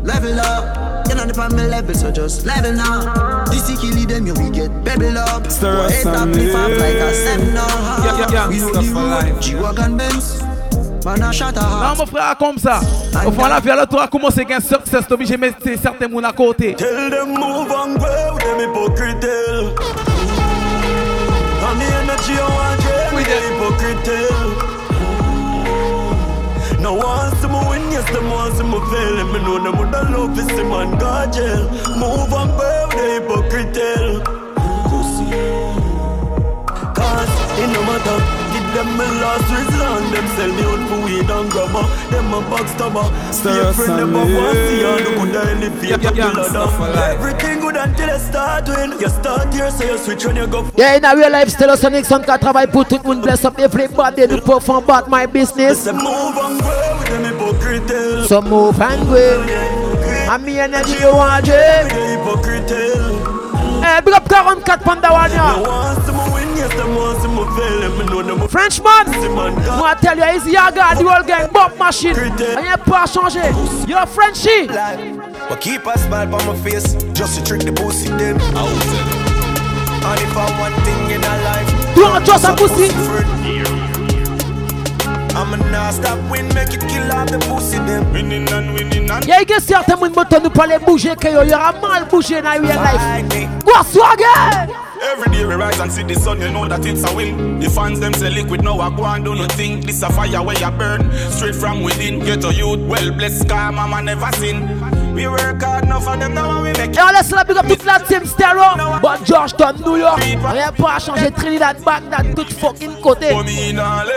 [0.05, 1.07] level up.
[1.07, 3.45] You're not on my level, so just level now.
[3.45, 5.47] This is killing them, you we get pebble up.
[5.51, 7.69] Stir us Head up, and lift up like a seminar.
[8.05, 9.41] Yeah, yeah, yeah, We know stuff the for road, life.
[9.41, 10.43] G-Wagon Benz.
[11.05, 11.99] Man, I shot a Non, heart.
[11.99, 12.81] mon frère, comme ça.
[13.27, 16.11] Au fond, la vie, alors, toi, comment c'est qu'un success, t'es obligé de mettre certains
[16.11, 16.75] gens à côté.
[16.75, 20.04] Tell them move and grow, them hypocrite
[22.27, 22.81] the energy I want
[23.15, 24.09] with the hypocrite.
[26.81, 29.19] Now once them win, yes, them once them fail.
[29.21, 31.69] And me know them would have love this man God jail.
[31.97, 33.79] Move and grow, the hypocrite.
[36.95, 38.34] Cause it no matter
[38.75, 43.07] them my last resort Them sell me out for weed and grabber Them a backstabber
[43.33, 46.31] Stir us friend and never want see you No good elevate Yeah, yeah, up yeah,
[46.35, 47.19] the stuff ladder.
[47.19, 50.69] Everything good until you start win You start here so you switch when you go
[50.77, 53.23] Yeah, in a real life, still a Sonic Son qui travaille pour tout le monde,
[53.23, 55.85] bless up everybody, nous perform about my business.
[55.85, 59.45] Say move and grow with them hypocrite tell So move and grow.
[60.31, 61.95] And me energy you want The to.
[61.95, 65.09] hypocrite tell Eh, big up 44 Panda
[66.57, 66.69] Yeah.
[68.49, 72.15] Frenchman, moi tell you, it's Yaga, the whole gang, Bob Machine.
[72.15, 73.43] Rien pas changé.
[73.89, 74.69] Yo, Frenchie.
[75.49, 80.37] But keep a smile on my face Just to trick the pussy them And if
[80.37, 82.89] I want thing in a life Don't a pussy?
[85.37, 88.11] I'ma not stop win, make it kill all the pussy them.
[88.13, 90.13] Winning and winning and Y'a que certains moun
[90.43, 93.49] nous parler bouger que yo, y aura mal bouger dans real life.
[93.65, 94.73] Go swagger!
[95.05, 97.61] Every day we rise and see the sun, you know that it's a win.
[97.61, 99.81] The fans them say liquid, now I go and do nothing.
[99.81, 102.21] This a fire where you burn, straight from within.
[102.21, 104.65] Get a youth, well blessed, car mama never sin.
[105.15, 107.85] We work hard enough for them now we make Et let's la big up toute
[107.85, 108.99] la team Stereo.
[109.01, 110.21] But Georgetown, New York.
[110.21, 111.31] Rien pas changé.
[111.31, 113.29] Trinidad, Baghdad, tout fucking côté.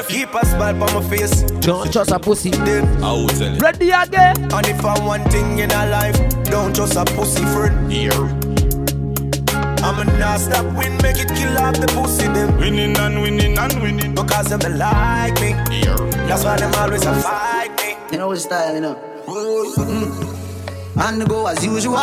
[0.08, 1.44] Keep a smile on my face.
[1.62, 2.52] Don't just a pussy.
[3.04, 3.62] I'll tell it.
[3.62, 4.38] Ready again?
[4.52, 7.92] And if I want thing in a life, don't just a pussy friend.
[7.92, 8.47] Here.
[9.98, 12.56] I'ma not stop win, make it kill off the pussy them.
[12.58, 14.14] Winning and winning and winning.
[14.14, 15.56] Because them they like me.
[15.74, 15.98] Here.
[16.28, 17.96] That's why them always a fight me.
[18.12, 18.96] You know his style, you know.
[19.26, 20.38] Mm.
[21.00, 21.98] And go as usual.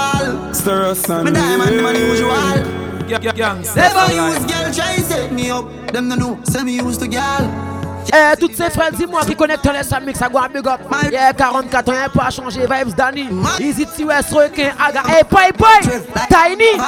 [0.52, 2.85] Stir us and Me diamond man usual.
[3.09, 3.62] Yeah, yeah, yeah.
[3.76, 5.66] Never use girl try set me up.
[5.92, 7.73] Them no know, say me used to girl.
[8.12, 10.81] Eh, toutes ces frères, dis-moi qui connectent les mix à go un big up.
[11.11, 12.61] Yeah, 44 ans, y'a pas changé.
[12.61, 13.29] Vibes Danny.
[13.61, 15.03] Easy T West, Requin, Aga.
[15.09, 16.27] Hey, bye bye.
[16.29, 16.79] Tiny.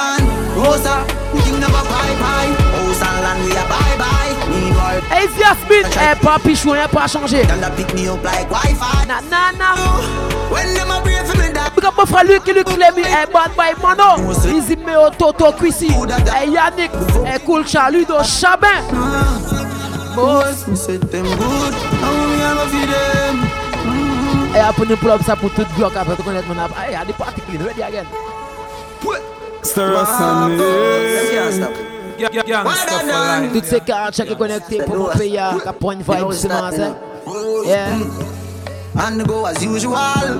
[0.55, 2.67] Rosa, think never bye bye.
[2.99, 4.37] And land we a bye bye.
[5.09, 5.85] Hey, Yasmin.
[5.99, 7.43] Eh, papi chou, y'a pas changé.
[7.43, 9.05] that pick me up like Wi-Fi.
[9.05, 9.75] Na, na, na.
[10.49, 11.69] When them a for me die.
[11.75, 14.33] Big up mon frère Luc, Luc Clémy, eh, bad boy Mono.
[14.55, 15.87] Easy Meo, Toto, Quissy.
[15.89, 16.91] Eh, Yannick,
[17.25, 19.76] eh, Cool Chaludo, Chabin.
[20.17, 21.73] Boss, me say them good.
[22.01, 23.37] Now me a go feed them.
[24.57, 26.71] Après nous pull up ça pour tout bloc après tu connais mon app.
[26.89, 28.05] Eh, y'a des parties clean, ready again.
[29.61, 30.59] Stir us life.
[33.53, 36.95] Toutes ces cartes qui connectés pour mon pays, à point vibe, c'est moi, ça.
[37.63, 37.99] Yeah.
[38.95, 40.39] And go as usual.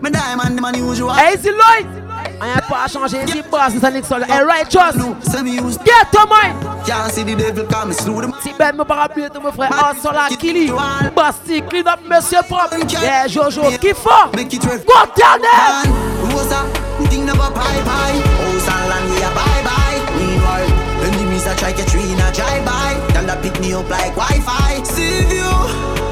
[0.00, 1.16] Me diamond man usual.
[1.16, 2.03] Hey, Easy Lloyd.
[2.44, 4.20] Rien pas changé, Easy Boss, c'est Nixon.
[4.28, 5.00] Eh, Righteous.
[5.22, 6.54] Say me used Get to mine.
[6.86, 8.32] Can't see the devil come slew them.
[8.42, 10.70] Si ben me parapluie tout mon frère, oh sola Kili,
[11.16, 12.76] Basti, clean up monsieur propre.
[13.02, 14.30] Yeah, Jojo, qui fort.
[14.32, 15.92] Go tell them.
[16.30, 16.66] Rosa,
[17.00, 18.20] we think never bye bye.
[18.44, 19.98] House and land we a bye bye.
[20.18, 20.70] Meanwhile,
[21.06, 22.94] enemies a try get tree in a drive by.
[23.14, 24.82] Them that pick me up like Wi-Fi.
[24.84, 25.48] See you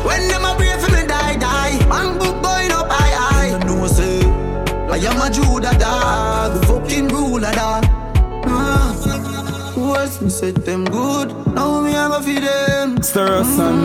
[0.07, 0.73] when them a pray
[5.07, 7.85] am a Judah dog, fucking ruler dog.
[8.47, 8.93] Ah,
[9.75, 11.29] What's me said them good?
[11.55, 13.03] Now me a go feed them.
[13.03, 13.83] Stir us and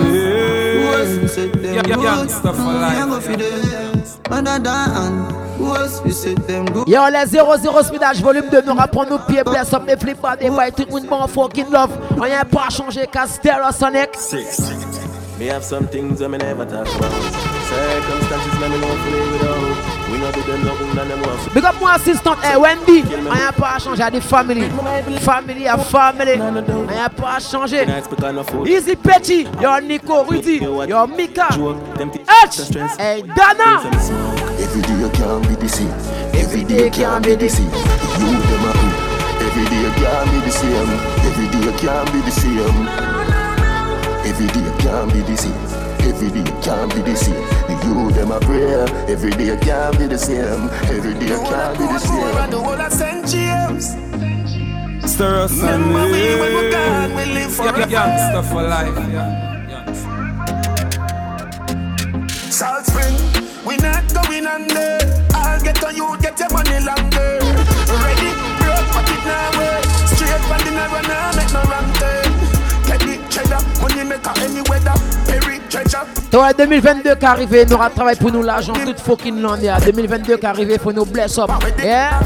[0.86, 1.32] What's me live.
[1.32, 2.26] said them Yeah, yeah, yeah.
[2.26, 2.44] good?
[2.44, 4.04] Now me a feed them.
[4.30, 5.28] Mother dan.
[5.60, 6.84] Me?
[6.86, 10.36] Yo, les 00 speedage volume 2, nous rappelons nos pieds, bless up, les flip pas
[10.36, 11.90] des bails, tout le monde bon fucking love.
[12.20, 14.10] Rien pas changé, Castero Sonic.
[14.16, 14.60] Six.
[15.40, 17.12] Me have some things me never talk about.
[17.70, 18.96] Circumstances me me know
[19.32, 19.57] without.
[21.54, 23.04] Big up mon assistant, eh, Wendy.
[23.04, 24.64] Rien pas changé, à des family.
[25.20, 26.40] Family à family.
[27.16, 27.86] Pas changé.
[27.86, 28.68] nights because no food.
[28.68, 32.60] Easy Petty, yo Nico, Rudy, yo Mika, H,
[33.00, 33.82] hey Dana.
[34.60, 34.82] Every
[35.48, 35.68] be the.
[36.34, 37.48] Every day can't be the.
[38.20, 38.74] You a.
[39.40, 40.90] Every day same.
[44.26, 45.87] Every be.
[46.08, 47.36] Every day can't be the same.
[47.84, 48.88] You them a prayer.
[49.08, 50.70] Every day can't be the same.
[50.90, 52.52] Every day you can't be the the same.
[52.64, 53.28] whole of St.
[53.28, 53.96] James.
[55.12, 57.84] Stir us Remember we when we gone, we live forever.
[57.84, 59.48] Gangsta for life, yeah.
[62.52, 63.16] Salt Spring,
[63.66, 65.00] we not going under.
[65.34, 67.40] I'll get on you, get your money longer.
[68.04, 69.82] Ready, broke, but it now way.
[70.12, 72.30] Straight from the narrow, now make no wrong turn.
[72.88, 74.96] Get the cheddar, money maker any weather.
[76.32, 79.72] Toi, 2022 qui arrive, nous aura travaillé pour nous l'argent, toute fucking l'année.
[79.86, 81.50] 2022 qui arrive, faut nous bless up.
[81.80, 82.20] Yeah.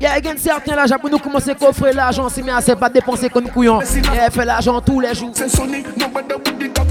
[0.00, 2.76] Yeah, il y a certains l'argent pour nous commencer à coffrer l'argent, si mais c'est
[2.76, 3.80] pas dépenser comme couillon.
[4.14, 5.32] Yeah, fait l'argent tous les jours.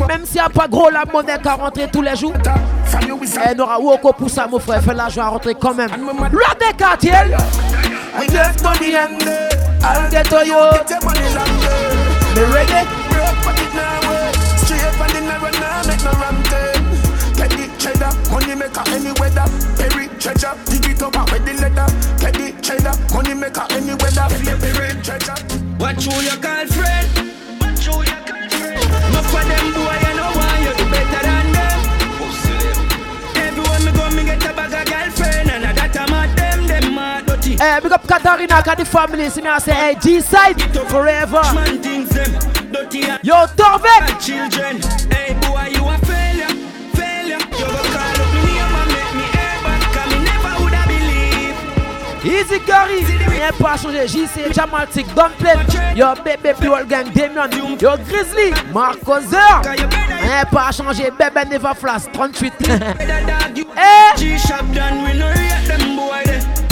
[0.08, 2.34] Même s'il n'y a pas gros la monnaie qui rentrer tous les jours.
[3.50, 5.90] Eh, n'aura woko pour ça, mon frère, fait l'argent à rentrer quand même.
[8.16, 8.28] We
[8.62, 9.53] money and
[9.84, 10.64] I'll get to you.
[10.80, 12.14] Get your money longer.
[12.36, 12.88] Me ready?
[13.54, 14.32] It now.
[14.64, 16.82] Straight the narrow, now make no wrong turn.
[17.36, 19.44] Get the cheddar, money maker any weather.
[19.76, 21.88] Perry treasure, dig it up the leather.
[22.18, 24.28] Get the cheddar, money maker any weather.
[24.64, 25.36] Perry treasure.
[25.78, 27.08] What you your girlfriend?
[27.60, 28.88] What you your girlfriend?
[29.12, 30.03] No for them boy,
[37.64, 37.78] dirty.
[37.78, 39.30] Eh, big up Katarina, got the family.
[39.30, 39.96] See me, I say, hey,
[40.90, 41.42] forever.
[41.44, 42.08] Them
[42.72, 44.20] dirty and Yo, Torvik.
[44.20, 44.82] children.
[45.12, 46.48] Hey boy, you a failure,
[46.96, 47.38] failure.
[47.40, 49.26] You go call up me name and make me
[49.64, 51.56] back, 'cause me never woulda believe.
[52.26, 54.08] Easy Gary, rien pas changé.
[54.08, 55.60] JC, Jamaltic, Gunplate,
[55.96, 57.50] Yo bébé Pure Gang, Damien,
[57.80, 59.62] Yo Grizzly, Marco Zer.
[60.22, 61.12] Rien pas changé.
[61.12, 62.54] Bébé Neva Flash, 38.
[63.76, 65.28] Eh, G-Shop done, we no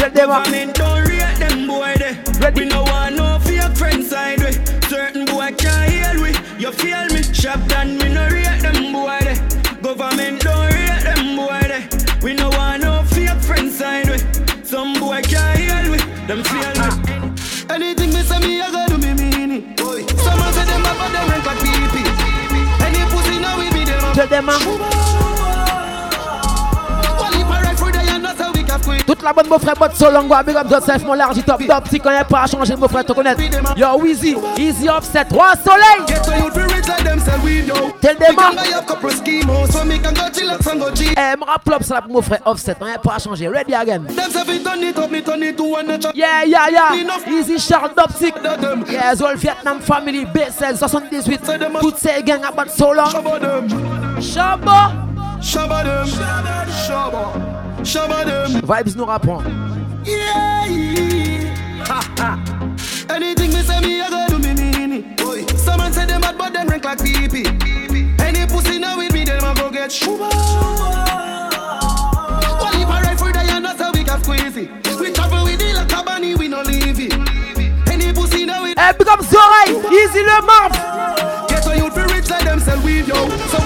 [0.02, 0.46] Tell them up.
[0.46, 2.52] Government don't rate them boy there.
[2.56, 4.54] We no want no fake friend side way.
[4.90, 6.30] Certain boy can't heal we.
[6.58, 7.22] You feel me?
[7.32, 9.38] Shop done, we no rate them boy there.
[9.84, 11.88] Government don't rate them boy there.
[12.24, 14.18] We no want no fake friend side way.
[14.64, 16.00] Some boy can't heal we.
[16.26, 17.38] Them feel me.
[17.70, 19.80] Anything me say me, I gotta do me mean it.
[20.18, 21.96] Someone say them up and them rank like PP.
[22.88, 24.16] Any pussy now we be them.
[24.16, 24.86] Tell them ah.
[24.88, 24.91] up.
[29.22, 31.88] toute la bonne, mon frère, mode Solangwa, big up Joseph, mon large, top, top.
[31.90, 33.42] Si quand pas à changer, mon frère, te connaître.
[33.78, 36.06] Yo, Weezy, Easy Offset, Roi Soleil.
[38.02, 38.42] Tel démon.
[41.02, 43.48] Eh, me rappelle ça pour mon frère Offset, on rien pas à changer.
[43.48, 44.04] Ready again.
[46.16, 47.32] Yeah, yeah, yeah.
[47.32, 48.34] Easy Charles Doptic.
[48.90, 51.42] Yeah, Zol Vietnam Family, BSL 78.
[51.80, 53.12] Toutes ces gangs à battre Solang.
[54.20, 54.92] Chamba.
[55.42, 55.84] Chamba.
[57.84, 58.62] Them, shabba, shabba them.
[58.62, 59.44] Vibes nous rapprend.
[60.06, 60.68] Yeah,
[61.86, 62.40] ha ha.
[63.10, 65.60] Anything me say me, I go do me mean it.
[65.60, 67.46] Someone say them bad, but them rank like PP.
[68.22, 70.30] Any pussy now with me, them a go get shuba.
[72.60, 74.70] Well, if I ride for the and that's how we can squeeze it.
[75.00, 77.14] We travel with it like a bunny, we no leave it.
[77.90, 80.72] Any pussy now with Eh, big up Zoraï, Easy le marv.
[81.50, 83.30] Get a youth for rich like them sell weed, yo.
[83.50, 83.58] So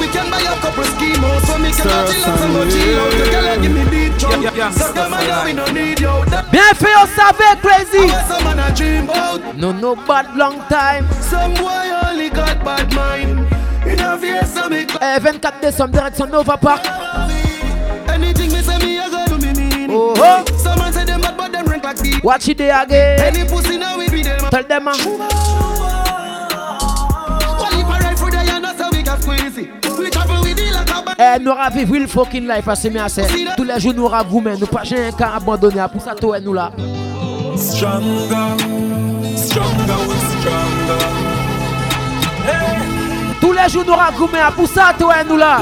[0.45, 1.41] we a couple schemos.
[1.45, 3.11] So me can go chill out and go chill out.
[3.11, 4.29] The girl a give me beat, yo.
[4.41, 6.23] Yeah, yeah, So them a we no need, yo.
[6.25, 8.07] That Bien fait, on savait, crazy.
[8.27, 9.57] some man a dream about.
[9.57, 11.07] No, no bad long time.
[11.21, 13.39] Some boy only got bad mind.
[13.85, 16.81] In a face, so me Eh, 24 décembre, direction Nova Park.
[18.09, 19.91] Anything me say me, I go do me mean.
[19.91, 20.45] Oh, oh.
[20.57, 22.19] Some man say them bad, but them rank like the.
[22.23, 23.19] Watch it there again.
[23.35, 24.39] Any pussy now we be them.
[24.49, 24.95] Tell them, man.
[31.25, 33.23] Eh, nous aura vivre le fucking life, c'est bien assez.
[33.57, 34.55] Tous les jours, nous aura gourmet.
[34.57, 35.83] Nous pas jamais qu'à abandonner.
[35.91, 36.71] Pour ça, toi nous là.
[37.55, 38.05] Stronger,
[39.35, 41.05] stronger, stronger.
[43.41, 44.39] Tous les jours, nous aura gourmet.
[44.55, 45.61] Pour ça, toi nous là.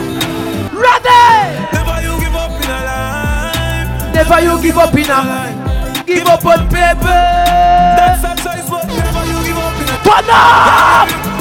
[0.74, 1.56] Ready!
[1.72, 4.14] Never you give up in a life.
[4.14, 7.06] Never you give up in a Give up on paper.
[7.06, 11.33] That's a choice, but never you give up in a Turn up!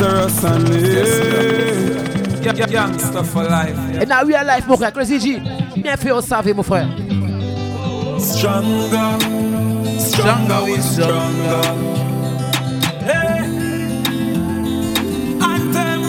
[0.00, 0.16] In a life.
[0.16, 0.68] Stir us and.
[2.44, 3.76] Yeah, yeah, Gangsta for life.
[3.92, 4.02] yeah.
[4.02, 5.40] Et dans real life, mon frère, Crazy G.
[5.76, 6.86] Bien fait, on savait, mon frère.
[8.18, 9.18] Stronger,
[9.98, 11.62] stronger, we stronger.
[13.04, 13.42] Hey,
[15.42, 16.02] anthem.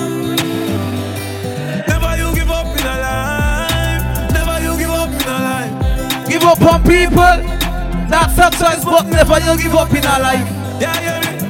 [1.88, 4.04] Never you give up in a life.
[4.34, 6.28] Never you give up in a life.
[6.30, 7.38] Give up on people.
[8.10, 10.48] That's a choice, but never you give up in a life.
[10.80, 11.47] Yeah, yeah,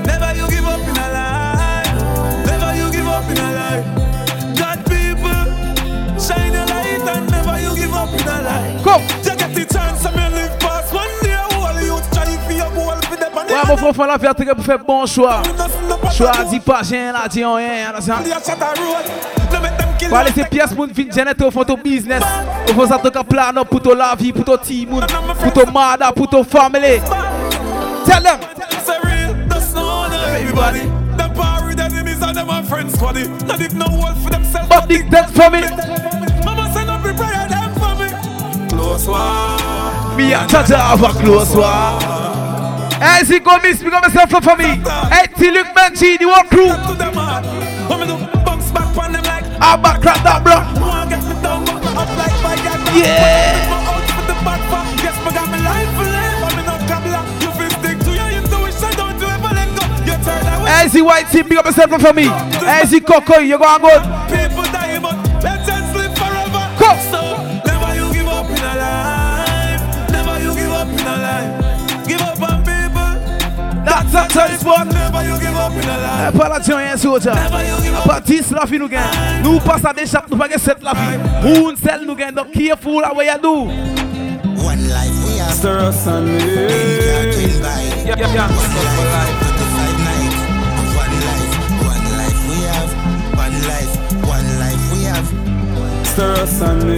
[8.47, 8.83] life.
[8.83, 9.03] Come.
[9.23, 11.35] You get the chance to me live past one day.
[11.35, 14.79] All you try for your goal for the Ouais, mon frère, faire très pour faire
[14.79, 15.41] bon choix.
[16.11, 17.91] Choisis pas, j'ai rien là, dis rien.
[17.91, 18.17] là, ça.
[18.23, 19.05] The shot a road.
[19.51, 22.23] No make them Kwa laisser pièce moun fin au fond ton business.
[22.69, 26.11] Au fond ça te plan pour ton la vie, pour ton team, pour ton mada,
[26.11, 27.01] pour ton family.
[28.05, 28.39] Tell them.
[30.39, 30.81] Everybody.
[31.35, 32.99] Power with enemies and them are friends.
[32.99, 33.85] Not if no
[34.23, 34.69] for themselves.
[34.69, 35.96] But for me.
[38.97, 40.17] Close one.
[40.17, 42.01] Me and Chacha have a close one.
[42.99, 44.81] Hey, see, go miss me, go myself for me.
[45.13, 45.51] Hey, T.
[45.51, 46.69] Luke Benji, the one crew.
[49.61, 50.65] I'm back, crack that block.
[52.95, 53.77] Yeah.
[60.65, 62.23] Hey, see, white team, big up yourself for me.
[62.23, 64.16] Hey, see, Coco, you going good.
[75.69, 76.37] Never you give up in a life.
[76.37, 77.31] Pas la tienne, hein, soldier.
[78.05, 79.03] Pas 10 la vie nous gagne.
[79.43, 81.17] Nous passons à des chaps, nous pas 7 la vie.
[81.43, 82.33] Moon cell nous gagne.
[82.33, 83.67] Donc, careful à what you do.
[84.63, 85.53] One life we have.
[85.53, 86.37] Stir us and me.
[88.05, 88.47] Yeah, yeah, yeah.
[88.47, 90.39] One life, 45 nights.
[90.95, 91.53] One life,
[91.85, 92.91] one life we have.
[93.35, 93.93] One life,
[94.27, 95.27] one life we have.
[96.07, 96.97] Stir us and me.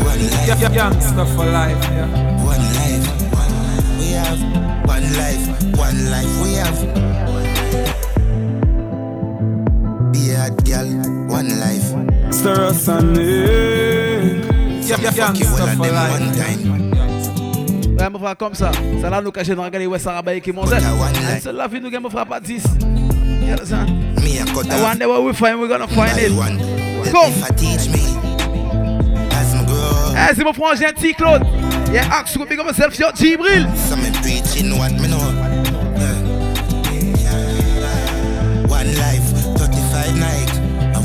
[0.00, 1.00] One life, yeah, yeah, yeah.
[1.00, 2.08] Stuff for life, yeah.
[2.42, 4.40] One life, one life we have.
[4.86, 5.44] One life,
[5.76, 7.11] one life we have.
[11.42, 11.94] One life.
[12.32, 12.86] Stir us.
[14.88, 15.32] Yeah, yeah.
[17.98, 18.72] Ouais, mon frère, comme ça.
[19.00, 20.70] Ça là, nous dans regarder où ça rabaye qui monte.
[21.40, 22.64] C'est la vie, nous gagne, mon frère, pas 10.
[23.44, 23.90] You understand?
[24.16, 26.32] Me I wonder what we find, we're gonna find it.
[26.32, 26.58] One.
[27.10, 27.32] Come.
[27.56, 28.00] Teach me,
[29.32, 30.14] as me grow.
[30.16, 31.42] Eh, c'est mon frère gentil, Claude.
[31.92, 32.24] Yeah,
[32.98, 33.66] yo, Jibril.
[33.76, 35.41] So me preaching what me know.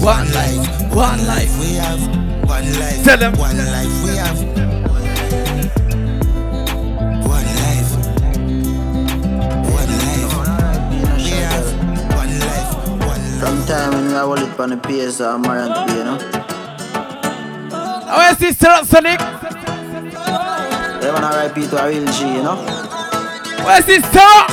[0.07, 1.59] One life, one life.
[1.59, 1.99] we have.
[2.47, 3.33] One life, Tell them.
[3.37, 4.39] One life we have.
[4.39, 5.03] One
[7.59, 7.91] life.
[9.67, 10.31] One life.
[11.17, 11.67] We have.
[12.15, 12.71] One life.
[13.03, 13.39] One life.
[13.41, 16.17] From time when I hold it on the PS, I'm married to be, you know.
[18.07, 18.57] How is this,
[18.89, 19.19] Sonic?
[21.01, 22.55] They wanna RIP to a real G, you know.
[23.65, 24.47] Where's this star?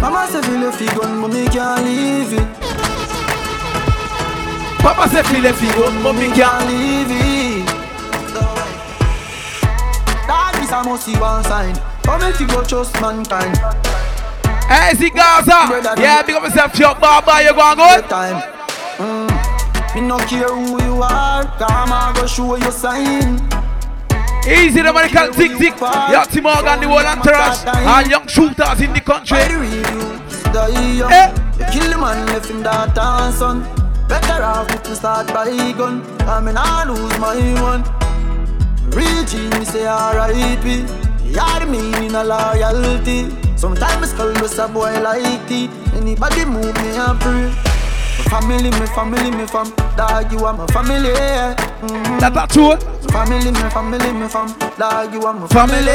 [0.00, 2.63] Mama say feel if you gun, but me can't leave it.
[4.84, 5.72] Papa say feel if you
[6.02, 7.66] but me can't leave it.
[10.28, 11.74] That is a must see one sign.
[12.02, 13.56] Come if you go trust mankind.
[14.68, 15.72] Hey, see Gaza.
[15.96, 18.10] Yeah, big up yourself, yo, Baba, you going good?
[18.10, 18.42] Time.
[19.00, 19.94] Mm.
[19.94, 23.40] Me no care who you are, come and go show you sign.
[24.46, 25.80] Easy, the American tick tick.
[25.80, 27.64] Yo, Tim Morgan, the whole entourage.
[27.64, 29.38] And young shooters in the country.
[30.98, 31.10] Young.
[31.10, 31.32] Eh.
[31.58, 33.83] You kill the man, left him daughter and son.
[34.14, 36.00] Better off if me start by gun.
[36.20, 37.82] I mean, I lose my one.
[38.94, 40.86] Reaching me say R.I.P.
[41.26, 43.34] You're the meaning of loyalty.
[43.56, 45.68] Sometimes skull was a boy like it.
[45.94, 47.50] Anybody move me and pray.
[47.50, 49.74] My family, my family, my fam.
[49.96, 51.10] Dog, you are my family.
[51.10, 52.18] Mm-hmm.
[52.20, 52.76] That's not true.
[53.10, 54.46] Family, my family, my fam.
[54.78, 55.90] Dog, you are my Family.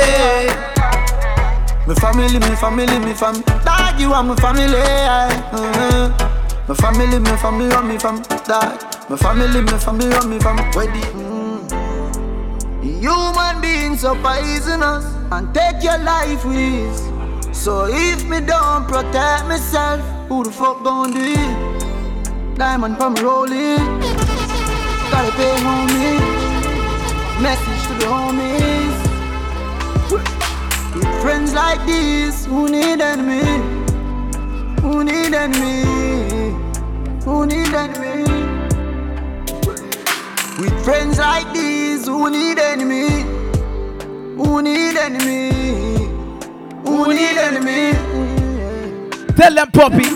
[1.87, 3.39] My family, my family, my fam.
[3.63, 4.83] Dog, you are my family.
[5.55, 6.38] Mm-hmm.
[6.69, 8.17] My family, my family, and me from?
[8.45, 9.07] That.
[9.09, 10.57] my family, my family, and me from?
[10.75, 12.83] Where the mm.
[13.01, 17.55] human beings are poisonous and take your life with.
[17.55, 22.55] So if me don't protect myself, who the fuck gon' do it?
[22.55, 23.99] Diamond from rolling,
[25.09, 26.21] gotta pay homie.
[27.41, 28.97] Message to the homies.
[30.93, 33.78] With friends like this, who need enemy?
[34.81, 35.83] Who need enemy?
[37.25, 38.23] Who need enemy?
[40.59, 43.21] With friends like these, who need enemy?
[44.37, 45.51] Who need enemy?
[46.85, 47.93] Who need enemy?
[49.35, 50.09] Tell them, puppy.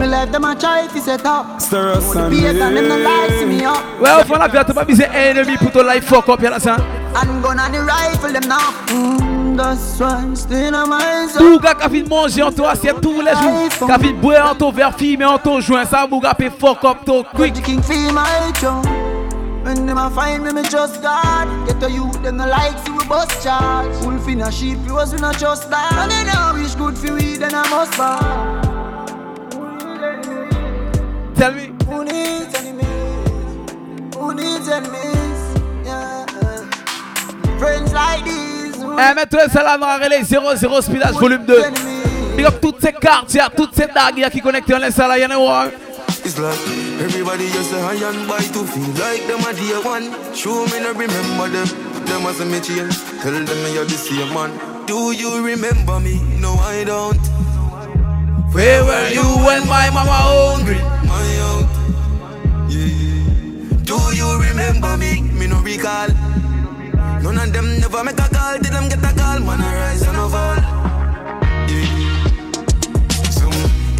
[0.00, 1.60] Me let them a try if set up.
[1.60, 4.00] Stir us The and beat and them no like me up.
[4.00, 6.82] Well, for la vie, tu pas besoin ennemi pour ton life fuck up, you understand?
[7.16, 8.70] And gun on the rifle them now.
[8.86, 12.64] Mm, that's why I'm still on my Tout gars qui a fait manger en ton
[12.66, 15.84] assiette tous les jours, qui a fait boire en ton verre, fumer en ton joint,
[15.84, 17.54] ça vous fait fuck up ton quick.
[17.54, 18.84] The king feel my throne.
[19.64, 21.48] When them a find me, me trust God.
[21.66, 23.94] Get to you, them no like see we bust charge.
[24.04, 25.92] Wolf in a sheep, yours we not trust that.
[25.92, 28.64] And they know wish good for we, then I must buy.
[31.34, 31.72] Tell me.
[31.86, 34.14] Who needs enemies?
[34.14, 35.60] Who needs enemies?
[35.84, 36.24] Yeah.
[37.58, 38.47] Friends like these.
[39.00, 41.62] Eh, maître, c'est la noire relais 00 Speedage volume 2.
[42.36, 45.70] Big up toutes ces quartiers, toutes ces dagues qui connectent en laisse là, y'en a.
[46.24, 46.58] It's like
[47.00, 50.10] everybody just a high and buy to feel like them a day one.
[50.34, 51.68] Show me no remember them.
[52.06, 52.98] Them as a me change.
[53.22, 54.50] Tell them me you're the same man.
[54.86, 56.20] Do you remember me?
[56.40, 57.18] No, I don't.
[58.52, 60.80] Where were you when my mama hungry?
[61.06, 61.68] My out.
[62.68, 63.78] Yeah.
[63.84, 65.22] Do you remember me?
[65.22, 66.08] Me no recall.
[67.22, 68.58] None of them never make a call.
[68.58, 69.40] Did them get a call?
[69.40, 70.56] Man, I rise and I fall.
[71.68, 73.30] Yeah.
[73.30, 73.48] So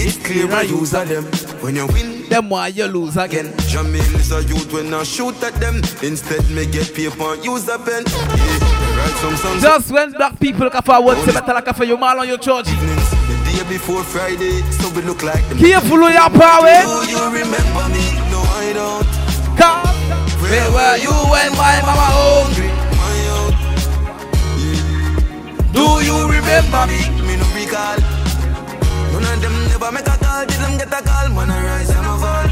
[0.03, 1.25] it's clear I use of them.
[1.63, 3.47] When you win, them why you lose again.
[3.67, 5.77] Jamil is a youth when I shoot at them.
[6.03, 8.05] Instead, me get paper, use a pen.
[8.07, 9.61] Yeah.
[9.61, 12.67] Just when black people can forward to metal cafe, you mal on your church.
[12.67, 15.59] The day before Friday, so we look like them.
[15.59, 16.67] Careful with your power.
[16.67, 16.85] Eh?
[16.85, 18.05] Do you remember me?
[18.31, 19.07] No, I don't.
[19.59, 19.87] Come.
[20.41, 22.78] Where were you when my mama hungry?
[25.73, 26.01] My out.
[26.01, 26.01] Yeah.
[26.01, 27.01] Do you remember me?
[27.27, 27.99] Me no recall.
[29.13, 30.47] None of them never make a call.
[30.47, 31.29] Did them get a call?
[31.31, 32.49] Man, I rise and I fall.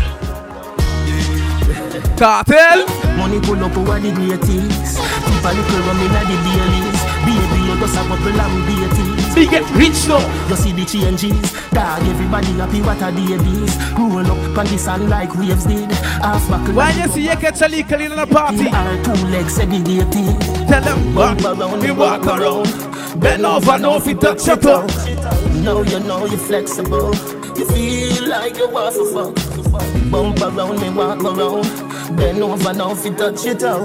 [2.19, 2.87] Cartel.
[3.17, 4.99] Money pull up over the greatest.
[5.27, 7.01] Keep a little rum inna the dailies.
[7.25, 9.16] Baby, you just a couple and beaties.
[9.37, 10.25] We get rich now.
[10.49, 11.53] You see the changes.
[11.69, 13.77] Dog, everybody happy what a day this.
[13.93, 15.93] Roll up on the sun like waves did.
[15.93, 16.75] Half buckle.
[16.75, 18.69] When you see you catch a leak in a party.
[18.69, 20.41] Our two legs segregated.
[20.67, 23.21] Tell them walk around, we walk around.
[23.21, 24.87] Bend over, no fit touch your toe.
[25.63, 27.15] Now you know you're flexible.
[27.59, 30.11] You feel like you want to fuck.
[30.11, 32.17] Bump around me, walk around.
[32.17, 33.85] Bend over, now fit touch your toe.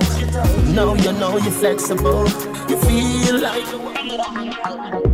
[0.72, 2.30] Now you know you're flexible.
[2.70, 5.11] You feel like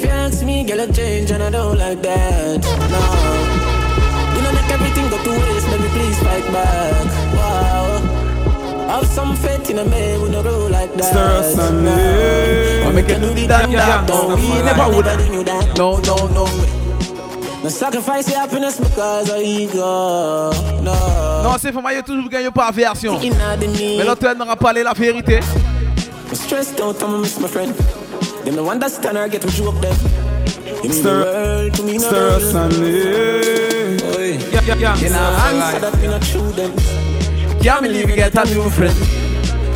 [0.00, 2.64] If you ask me, girl, I change and I don't like that.
[2.88, 3.00] No,
[4.32, 5.68] you know make everything go to waste.
[5.68, 7.04] Me please fight back.
[7.36, 8.00] Wow.
[8.88, 11.12] Have some faith in a man with no roll like that.
[11.84, 11.90] Me.
[12.80, 14.08] I make it do that, that.
[14.08, 15.76] No, we never would have.
[15.76, 16.46] No, no, no.
[17.62, 20.50] No sacrifice your happiness because of ego.
[20.80, 21.42] No.
[21.42, 23.20] Non, c'est pour moi, a toujours gagné par version.
[23.20, 25.40] Mais l'autre, n'aura pas la vérité.
[26.30, 27.74] I'm stressed out, I'm miss my friend.
[28.44, 29.96] Them no understand or get me joke them.
[30.82, 32.90] You mean the world to me, no Stir us me.
[34.50, 34.96] Yeah, yeah, yeah.
[34.96, 36.72] You know, answer that me not true them.
[37.60, 38.96] Can't believe you get a new friend.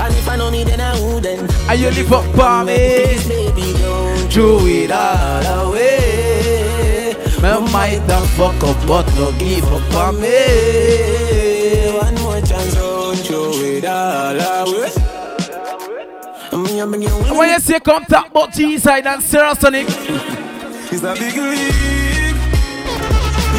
[0.01, 1.53] And if I know me, then I wouldn't.
[1.69, 2.77] And you live up for me.
[2.77, 7.15] Please, baby, don't throw it all away.
[7.43, 11.54] Me might have fuck up, but no give up on me.
[16.91, 19.87] When you say come talk about G-side and Sarah Sonic.
[19.89, 22.37] It's a big league.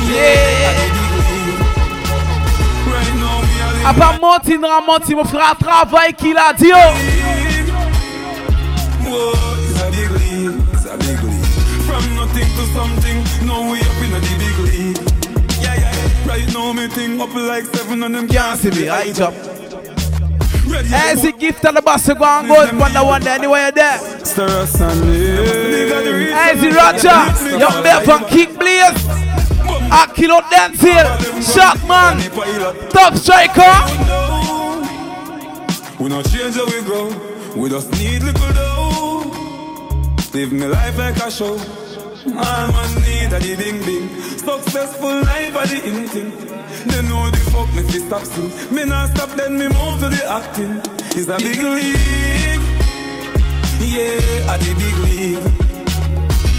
[0.08, 0.72] Yeah.
[2.88, 6.68] Right now me a A pa monti nan monti Mou fra travay ki la di
[6.68, 6.78] yo
[9.06, 9.34] Whoa,
[9.66, 10.62] it's a big league.
[10.74, 11.46] It's a big league.
[11.86, 14.98] From nothing to something Now we up in the big league.
[15.62, 16.28] Yeah, yeah, yeah.
[16.28, 19.55] Right now me thing up like seven and them Can't see me, I jump
[20.94, 23.98] As a gift of the boss, go and go on one there, anywhere there.
[24.00, 26.32] On me.
[26.34, 29.06] As the Roger, young bear from Kick Blaze.
[29.92, 31.06] A kilo dance here.
[31.42, 32.20] Shot man.
[32.90, 33.74] Top striker.
[36.00, 37.10] We not change how we grow.
[37.56, 39.32] We just need little dough.
[40.34, 41.58] Live me life like a show.
[42.28, 44.10] All man need a the bing bing.
[44.38, 46.32] Successful life are the in thing.
[46.88, 48.52] They know the fuck me fi stop sing.
[48.74, 50.82] Me not stop then me move to the acting.
[51.18, 52.62] It's a big league.
[53.82, 55.44] Yeah, a the big league.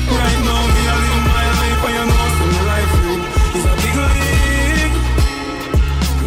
[0.08, 3.22] Right now me a live my life and you know some life real.
[3.56, 4.96] It's a big league.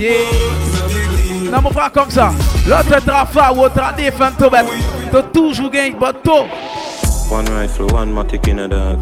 [0.02, 0.32] Yeah.
[0.66, 1.52] It's a big league.
[1.52, 2.32] Non, mon frère, comme ça.
[2.68, 4.66] L'autre trafa ou autre défend tout bête.
[5.12, 6.46] T'as toujours gagné bateau.
[7.32, 9.00] One rifle, one matic in a dog.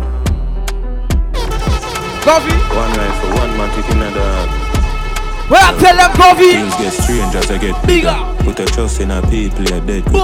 [2.24, 2.60] Coffee.
[2.76, 4.57] One rifle, one matic in a dog.
[5.50, 6.52] Well, I tell them, Coffee.
[6.52, 8.14] Things get strange as I get bigger.
[8.44, 10.20] Put a trust in a people, a dead people.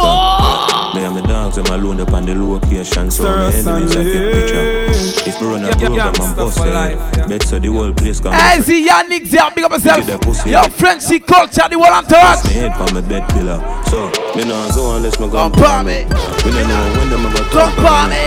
[0.94, 3.10] Me and my dogs, I'm alone up on the location.
[3.10, 5.30] So my enemies, I get picture.
[5.30, 8.62] If we run a program and bust it, bet so the whole place can Hey,
[8.62, 10.46] see Yannick there, big up yourself.
[10.46, 12.44] Your Frenchy culture, the whole entourage.
[12.44, 13.60] My head from my bed pillar.
[13.88, 16.04] So, me nah go unless me go Come and for me.
[16.44, 18.26] We don't know when them about Come for me.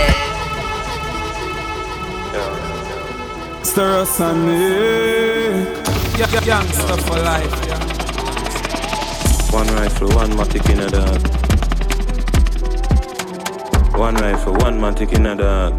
[3.65, 5.86] Stir us on me.
[6.17, 7.79] Gangster for life, yeah.
[9.53, 11.21] One rifle, one matic in a dog.
[13.99, 15.75] One rifle, one matic in a dog.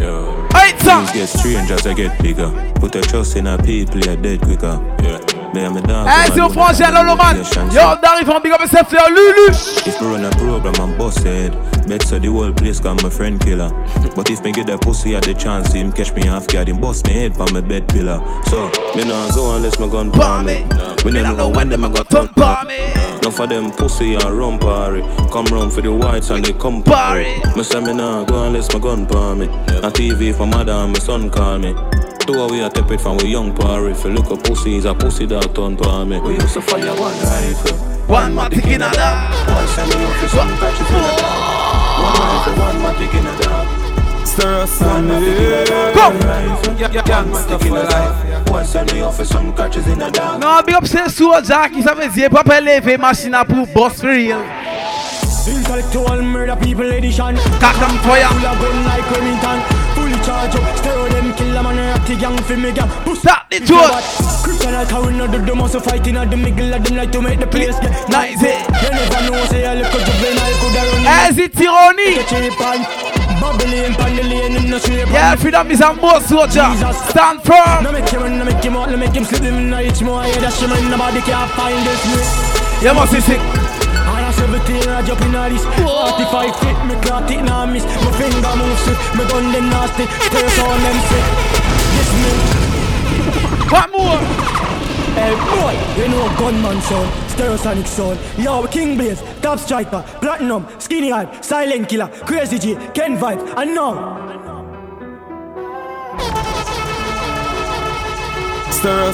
[0.00, 0.48] Yo.
[0.78, 2.50] Things get strange as I get bigger.
[2.76, 4.80] Put a trust in a people, a dead quicker.
[5.02, 5.27] Yeah.
[5.54, 6.06] Me and my dog.
[6.06, 7.36] Hey, c'est au frangin, Lolo man.
[7.72, 9.48] Yo, d'arrive en big up yourself, yo, Lulu.
[9.50, 11.56] If me run a program, I'm busted.
[11.88, 13.70] Bet so the whole place call my friend killer.
[14.14, 16.78] but if me get that pussy at the chance, him catch me off guard, him
[16.80, 18.20] bust me head from my bed pillar.
[18.46, 20.66] So, me nah go unless my gun palm me.
[21.04, 22.92] Me never know when them I got turn palm me.
[23.22, 25.00] None for them pussy and run party.
[25.32, 27.24] Come round for the whites and they come party.
[27.56, 29.46] Me say me nah go unless my gun palm me.
[29.48, 31.74] On TV for mother and my son call me.
[32.28, 33.92] Two we are tepid from we young party.
[33.92, 36.20] If you look at pussy, is a pussy that turn palm me.
[36.20, 37.74] We used to fire one rifle.
[38.04, 39.32] One matic in a dog.
[39.48, 41.40] One send me off for some patches in a dog.
[42.04, 44.26] One rifle, one matic in a dog.
[44.26, 45.08] Stir us on
[45.94, 46.20] Come!
[46.76, 48.50] Yeah, yeah, gangsta for life.
[48.50, 50.42] One send me off for some catches in a dog.
[50.42, 53.66] Non, big up c'est Soja qui ça veut dire pas pas lever machine à pour
[53.68, 54.36] boss for real.
[55.48, 57.34] Intellectual murder people edition.
[57.58, 58.28] Cock them fire.
[58.28, 59.62] Full of gun like Remington.
[59.94, 60.76] Fully charge up.
[60.76, 62.88] Stereo them kill them and rock the gang for me gang.
[63.04, 63.88] Push that the tour.
[64.44, 67.22] Kryptonite how we know do the muscle fighting at the middle of them like to
[67.22, 68.42] make the place get nice.
[68.42, 68.60] Eh.
[68.82, 71.06] You never know say a little juvenile could have run.
[71.06, 72.16] As it tyranny.
[73.38, 75.06] Bubbling pan the lane in the street.
[75.08, 76.66] Yeah, freedom is a more soldier.
[77.10, 77.84] Stand firm.
[77.84, 80.02] No make him, no make him out, no make him slip him in the itch
[80.02, 80.24] more.
[80.24, 82.86] Yeah, that's him and nobody can find this me.
[82.86, 83.67] You must be sick.
[84.58, 88.10] I 17, I jump in all this 45 feet, me clot it now miss My
[88.18, 90.04] finger move swift, me gun them nasty
[90.34, 91.26] Curse on them sick
[91.94, 92.30] This me.
[93.78, 94.18] One more?
[95.14, 101.10] Hey boy, you know gunman son Stereosonic son Yo, King Blaze, Top Striker, Platinum, Skinny
[101.10, 104.26] Hype, Silent Killer, Crazy G, Ken Vibe And now.
[108.70, 109.12] Stir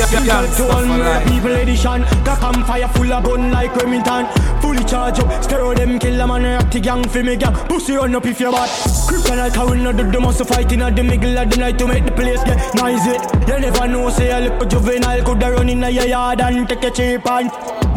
[0.00, 4.26] us on Intellectual people edition Cock and fire full of gun like Remington.
[4.60, 8.14] Fully charge up, stereo them kill and rock the gang for me gang Pussy run
[8.14, 8.68] up if you bad.
[9.08, 11.86] Kryptonite how we know do the muscle fighting at the middle of the night to
[11.86, 13.16] make the place get noisy
[13.48, 16.90] You never know say a little juvenile coulda run in your yard and take a
[16.90, 17.50] cheap and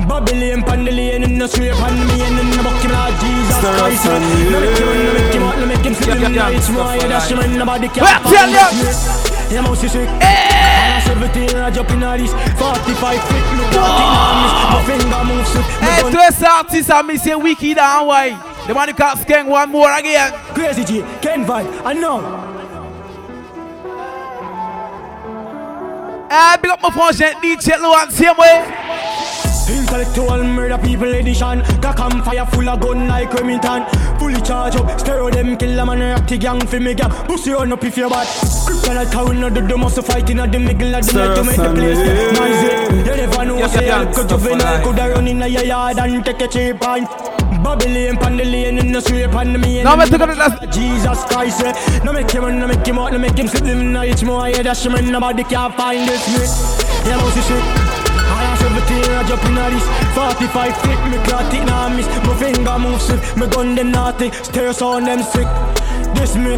[0.07, 3.57] Babylon pan the lane in the street and me and in the bucket like Jesus
[3.59, 4.05] Christ.
[4.05, 6.95] No make him run, no make him out, no make him in the night More
[6.95, 10.50] yeah that's him and nobody can find this Yeah, mouse is sick
[11.11, 15.23] 17, I jump in all this 45 feet, look at it now, miss My finger
[15.27, 18.29] moves swift Hey, twist artist and me say wicked and why?
[18.65, 20.31] The one who can't skank one more again.
[20.55, 22.47] Crazy G, Ken Vibe, I know.
[26.31, 29.20] Eh, big up my frangin DJ Luan, same way.
[29.71, 31.61] Intellectual murder people edition.
[31.81, 33.85] Cock and fire full of gun like Remington.
[34.19, 37.51] Fully charge up, stereo them kill them and rock the gang for me gang Pussy
[37.51, 38.27] run up if you bad.
[38.27, 41.43] Kryptonite how we know do the muscle fighting at the middle of the night to
[41.43, 41.97] make the place.
[42.37, 46.41] noisy You never know say a little juvenile coulda run in your yard and take
[46.41, 47.07] a cheap and
[47.63, 51.23] Babylon pan the lane in the street pan me No, me take it last Jesus
[51.25, 51.99] Christ eh.
[52.03, 53.91] No make him no make him out, no make him slip him.
[53.93, 57.80] No it's more yeah that's him nobody can find this me Yeah, mouse is shit
[58.71, 59.83] I am 17, I jump in this
[60.15, 64.31] 45 feet, me clot it now miss My finger move swift, me gun them naughty
[64.31, 65.80] Stare on them sick
[66.21, 66.53] This me.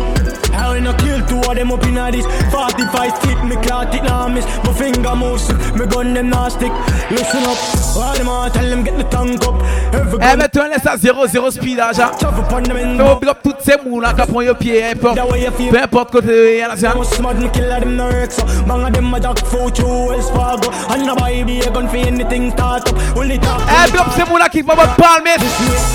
[0.52, 4.28] I wanna kill two of them up in this 45 feet, me clot it now
[4.28, 4.46] miss.
[4.66, 6.68] My finger move swift, me gun them nasty
[7.10, 7.58] Listen up,
[7.96, 9.56] all them all tell them get the tongue up.
[10.22, 11.92] Eh, mais toi, laisse à 0-0 speed, là.
[11.94, 12.04] Fais
[13.22, 14.84] big up toutes ces moules qui prennent le pied,
[15.72, 16.12] peu importe.
[16.12, 16.92] Côté, y'a la scène.
[17.04, 18.38] Smart me kill them no Rex
[18.68, 20.70] Bang of them a jack foot through Wells Fargo.
[20.90, 22.98] And a buy be a gun for anything start up.
[23.16, 25.38] Only talk Eh, big up ces moules qui vont votre palmer.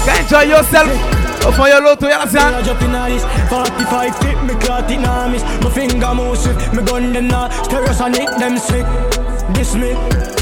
[0.09, 1.28] Enjoy yourself.
[1.47, 2.59] Au fond, y'a l'autre, y'a la.
[2.59, 5.43] I jump in all this 45 feet, me clot it now miss.
[5.63, 8.87] My finger move swift, me gun them now Stereosonic them sick.
[9.55, 9.95] This me.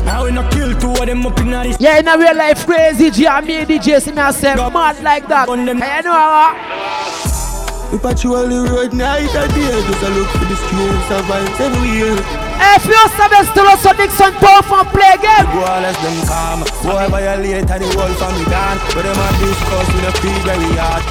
[0.08, 2.36] I will not kill two of them up in all this Yeah, in a real
[2.36, 5.48] life, crazy G, I mean DJ, see me I say, mad like that.
[5.48, 7.92] Hey, you know what?
[7.92, 11.60] We patrol the road night and day Just a look for the streets of vibes
[11.60, 15.16] everywhere Hey, if you savage still also Dixon Puff and play.
[15.20, 18.78] Go on, let them calm Boy violate and the whole family gone.
[18.94, 21.02] But them a discuss with a feel very hard.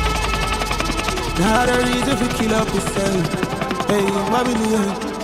[1.40, 3.46] Not a reason for kill up yourself
[3.88, 5.16] Hey, Babylon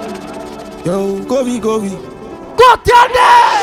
[0.86, 1.90] Yo, go we, go we.
[1.90, 3.61] Go tell them.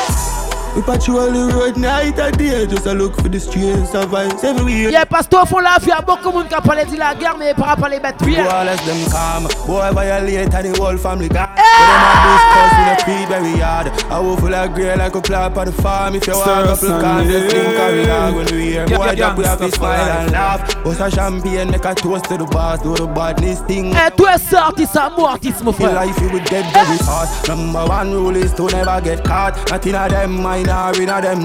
[0.75, 4.43] We patrol the road night and day Just a look for the streets of vibes
[4.43, 6.85] everywhere Yeah, parce qu'au fond, la vie, y a beaucoup de monde qui a parlé
[6.85, 8.45] de la guerre, mais pas parler bête Go bien.
[8.45, 12.71] on, let them calm Boy violate and the whole family gone But them a discuss
[12.79, 13.87] with a feel very hard.
[14.11, 16.15] I will full of grey like a clap on the farm.
[16.15, 19.37] If you want a couple cans, just drink carry dog When we hear boy drop,
[19.37, 20.83] we have to smile and laugh.
[20.83, 23.93] Bust a champagne, make a toast to the boss Do the badness thing.
[23.95, 26.05] Eh, toi, sorti, ça mortis, mon Feel frère.
[26.05, 27.47] life you would get very fast.
[27.47, 29.53] Number one rule is to never get caught.
[29.69, 30.58] Not in a them mind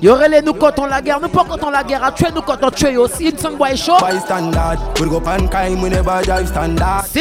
[0.02, 2.58] Yo relais nous quand la guerre, nous pas quand la guerre, à tuer nous quand
[2.62, 3.30] on tue aussi.
[3.30, 3.94] Une son boy show.
[4.00, 4.06] C'est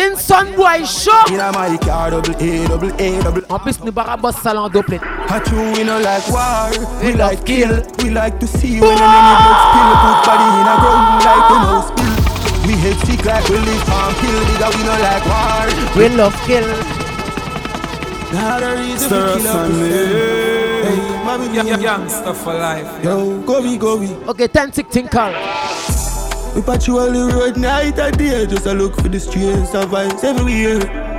[0.08, 1.12] une son boy show.
[3.50, 5.00] En plus, nous barabos salant dopplet.
[5.52, 6.70] we no like war,
[7.02, 7.82] we like kill.
[8.00, 9.98] We like to see when an enemy gets killed.
[10.04, 12.16] Put body in a ground like a mouse pill.
[12.68, 14.39] We hate sick like we live and kill.
[14.50, 15.68] Nigga, we no like war.
[15.98, 16.68] We love kill.
[18.34, 19.10] Now the reason
[19.82, 20.62] we kill
[21.34, 21.58] up on with me.
[21.58, 23.04] Hey, mommy, Yeah, yeah, Youngster for life.
[23.04, 24.08] Yo, go we, go we.
[24.28, 25.34] Okay, 10 tick tinkle.
[26.56, 30.24] We patrol the road night and day, just a look for the streets of vibes
[30.24, 31.12] everywhere.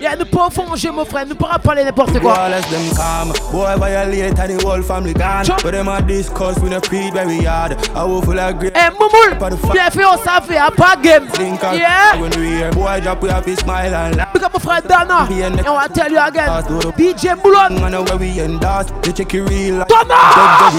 [0.00, 2.48] Yeah, nous pouvons fonger, mon frère, nous pourrons parler n'importe quoi.
[2.48, 5.44] Less them calm, boy violate and the whole family gone?
[5.62, 7.76] But them a discuss, we no pre very hard.
[7.94, 8.76] I will full of great.
[8.76, 9.38] Eh, Moumoul,
[9.72, 11.26] bien fait, on savait, à pas game.
[11.38, 12.16] Yeah.
[12.20, 14.28] When we hear boy drop, we have to smile and laugh.
[14.42, 15.26] Up my friend Dana.
[15.28, 16.48] And I tell you again.
[16.96, 17.82] DJ Boulon.
[17.82, 18.86] I know where we end us.
[19.02, 19.84] They check it real.
[19.84, 20.70] Dana.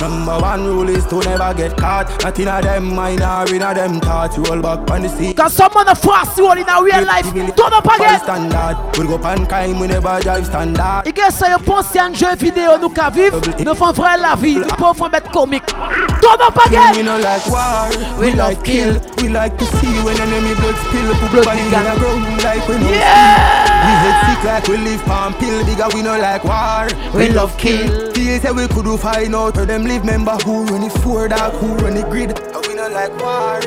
[0.00, 2.08] Number one rule is to never get caught.
[2.24, 4.38] Not in a them minor, in a them thoughts.
[4.38, 5.36] Roll back on the seat.
[5.36, 7.32] Cause someone a fast you in a real life.
[7.32, 8.20] Turn up again.
[8.56, 8.98] Standard.
[8.98, 11.02] We go pan kind, we never drive standard.
[11.06, 14.16] Et que ça, je pense à un jeu vidéo, nous qu'à vivre, nous faisons vrai
[14.18, 15.66] la vie, nous pouvons faire mettre comique.
[15.66, 16.94] Turn up again.
[16.96, 18.98] We no like war, we, like kill.
[19.18, 21.14] We like to see when enemy blood spill.
[21.20, 21.98] Put Blood body in gang.
[21.98, 23.76] ground like we no Yeah.
[23.84, 25.64] We hate sick like we live palm pill.
[25.66, 26.88] Bigger we no like war.
[27.14, 28.12] We love kill.
[28.12, 30.04] Feel say we could find out where them live.
[30.04, 32.30] Member who run it for dark, who run it grid.
[32.30, 33.60] And we no like war.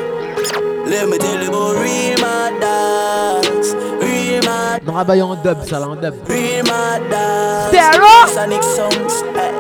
[0.87, 3.88] Let me tell you about real mad
[4.85, 6.13] Non, bah, en dub, ça là, en dub.
[6.27, 7.69] real mad dogs.
[7.69, 8.27] Stereo.
[8.33, 9.51] Sonic songs, hey.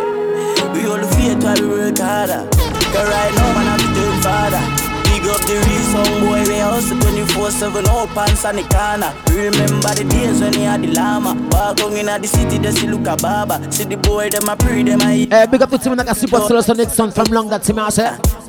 [0.73, 2.47] We all the faith while we work harder.
[2.93, 4.63] Cause right now, man, I'm the third father.
[5.03, 9.11] Big up the real song boy, we hustle 24-7 out pants on the corner.
[9.35, 11.35] Remember the days when he had the llama.
[11.51, 13.59] Walk on in the city, they see look a baba.
[13.71, 15.33] See the boy, them a pre, them a eat.
[15.33, 18.48] Eh, big up to team that support Solo Sonic Son from long that I say.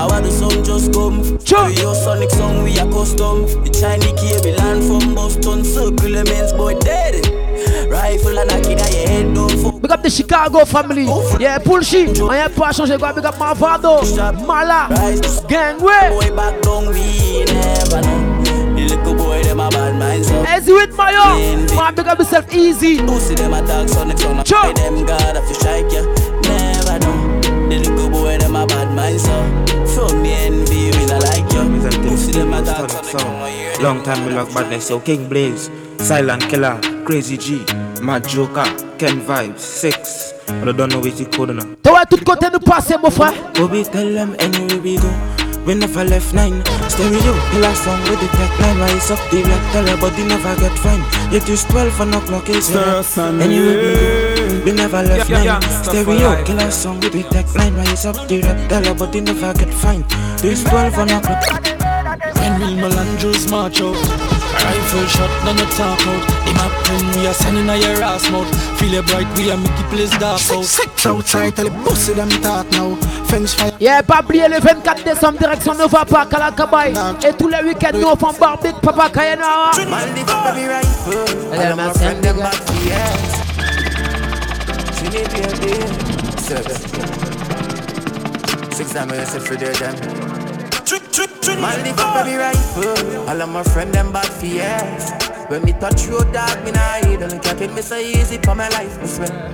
[0.00, 1.20] I want the song just come.
[1.44, 1.68] Sure.
[1.68, 3.44] Your sonic song we are custom.
[3.44, 5.62] The Chinese cable land from Boston.
[5.62, 7.20] Circle immense boy dead.
[7.92, 9.82] Rifle and it at your head fuck.
[9.82, 11.04] Big up the Chicago family.
[11.38, 12.18] Yeah, pull shit.
[12.18, 13.12] On y a pas changé quoi.
[13.12, 14.00] Big up Marvado.
[14.46, 14.88] Mala.
[15.46, 16.08] Gangway.
[16.08, 18.40] Boy back down we never know.
[18.74, 20.42] The little boy them a bad mind so.
[20.48, 21.36] Easy with Mayo.
[21.76, 23.04] Man, big up yourself easy.
[23.04, 24.42] Pussy them a talk sonic song.
[24.46, 24.72] Sure.
[24.72, 26.06] Them God if you strike ya.
[26.48, 27.40] Never know.
[27.68, 29.69] The little boy them a bad mind so.
[30.00, 32.08] From me envy we not like you.
[32.08, 33.82] Pussy them a talk sonic song.
[33.82, 37.64] Long time we lock badness, yo King Blaze, Silent Killer, Crazy G,
[38.00, 38.64] Mad Joker,
[38.98, 40.32] Ken Vibes, Six.
[40.46, 41.66] But I don't know what you code now.
[41.82, 43.34] Toi, tout côté nous passer, mon frère.
[43.54, 45.10] Bobby tell them anywhere we go.
[45.66, 46.62] We never left nine.
[46.88, 48.78] Stereo, killer song with the tech line.
[48.80, 51.04] Rise up the black teller, but they never get fine.
[51.30, 53.44] Yet it's 12 and o'clock is Stir Sunday.
[53.44, 54.70] Anywhere we go.
[54.70, 55.62] We never left Yeah, yeah, nine.
[55.62, 56.46] yeah, stuff for Stereo, life.
[56.46, 57.74] killer song with the tech line.
[57.76, 60.04] Rise up the black teller, but they never get fine.
[60.42, 61.44] It's 12 and o'clock.
[62.40, 67.26] When Real Melandros march out Rifle shot, none of talk out The map when we
[67.28, 68.48] are sending a your ass mouth
[68.80, 72.14] Feel it bright, we are make the place dark out Six outside, tell the pussy
[72.14, 72.94] them talk now.
[73.26, 73.72] Fence fire.
[73.78, 76.94] Yeah, pas oublier le 24 décembre, direction Nova Park à la Cabaye.
[77.26, 79.70] Et tous les week-ends, nous faisons barbecue, Papa Kayana.
[79.88, 81.52] Man, the fuck be rifle.
[81.52, 83.49] Elle All of my friends them back for
[85.02, 85.72] me baby.
[86.38, 86.76] Seven.
[88.72, 89.96] Six time I said for their them.
[91.60, 93.28] Man, fuck be rifle.
[93.28, 95.10] All of my friends them back for years.
[95.48, 97.18] When me touch road, dog, me nah hide.
[97.20, 99.52] Don't cap it, me so easy for my life, me swear.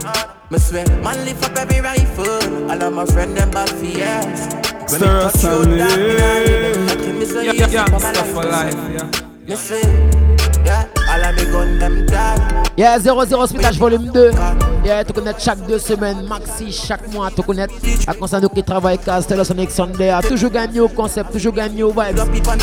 [0.50, 2.70] Me swear, man, lift up every rifle.
[2.70, 4.46] All of my friends them back for years.
[4.92, 7.00] When me touch road, dog, me nah hide.
[7.00, 9.10] It, me so Yeah, easy yeah, for my for life, yeah.
[9.10, 9.48] swear.
[9.48, 10.86] Me swear, yeah.
[11.10, 12.72] All of me gun them die.
[12.76, 14.75] Yeah, 00 Splitage volume 2.
[14.86, 17.66] Yeah, tu connais chaque deux semaines, maxi chaque mois, tu connais.
[18.06, 21.90] À concert nous qui travaillent Castel Sonic Sunday, toujours gagné au concept, toujours gagné au
[21.90, 22.20] vibes.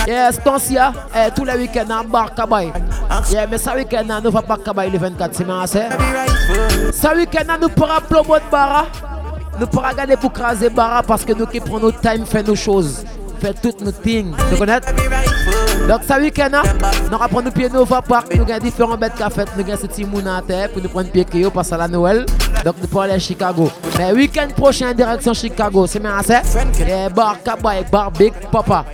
[0.07, 0.39] Yeah, ce
[0.79, 2.71] ah, eh, tous les week-ends en bar Kabay.
[3.29, 5.89] Yeah, mais ça week-end, nous va pas Kabay le 24 semaines, c'est.
[6.93, 8.85] Ça week-end, nous pourra promo de bara.
[9.59, 12.55] Nous pourra garder pour craser bara parce que nous qui prenons notre time, fait nos
[12.55, 13.03] choses.
[13.41, 14.79] Fait toutes nos things, tu connais?
[15.87, 16.63] Donc ça week-end, hein,
[17.09, 20.05] nous allons prendre pied Nova Park, nous avons différents bêtes cafés, nous avons ce petit
[20.05, 22.25] moun à terre pour nous prendre pied Kyo parce à la Noël.
[22.63, 23.69] Donc nous pourrons aller à Chicago.
[23.97, 26.37] Mais week-end prochain, direction Chicago, c'est bien assez.
[26.87, 28.85] Et bar Kabay, bar Big Papa.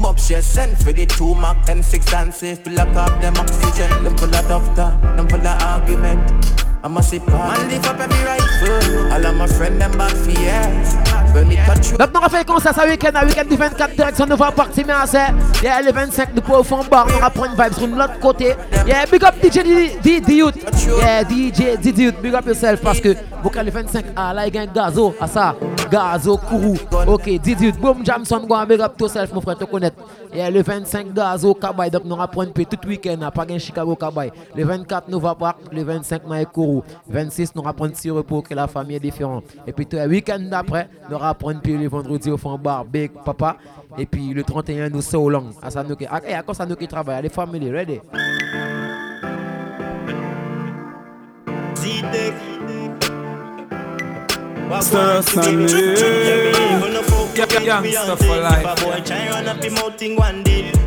[0.00, 2.66] Mob share send for the two mark 10 6 and safe.
[2.78, 3.88] Up up them oxygen.
[4.02, 6.73] Them full of doctor, them full of argument.
[6.84, 9.10] I'm a sip Man lift up every rifle.
[9.10, 10.94] All of my friend them bad for years.
[11.34, 14.52] Donc nous avons fait comme ça ce week-end, le week-end du 24 direction nous va
[14.52, 15.18] partir mais assez.
[15.64, 18.20] Yeah, le 25 nous pouvons faire un bar, on va prendre une vibe sur l'autre
[18.20, 18.54] côté.
[18.86, 20.54] Yeah, big up DJ Didi Youth.
[21.00, 24.72] Yeah, DJ Didi Youth, big up yourself parce que vous le 25 à la il
[24.72, 25.56] gazo à ça.
[25.90, 26.76] Gazo, Kourou.
[27.08, 29.96] Ok, Didi Youth, boom, Jamson, go big up yourself mon frère, te connaître.
[30.32, 34.30] Yeah, le 25 gazo, Kabay, donc nous allons prendre tout week-end, pas gain Chicago Kabay.
[34.54, 36.84] Le 24 nous va partir, le 25 nous repos.
[37.08, 39.44] 26, nous rapprenons petit repos que la famille est différente.
[39.66, 43.56] Et puis le week-end d'après, nous rapprenons puis le vendredi au fond barbecue, papa.
[43.98, 45.50] Et puis le 31, nous sommes au long.
[45.62, 48.00] À ça nous qui eh, travaillons, les familles, ready?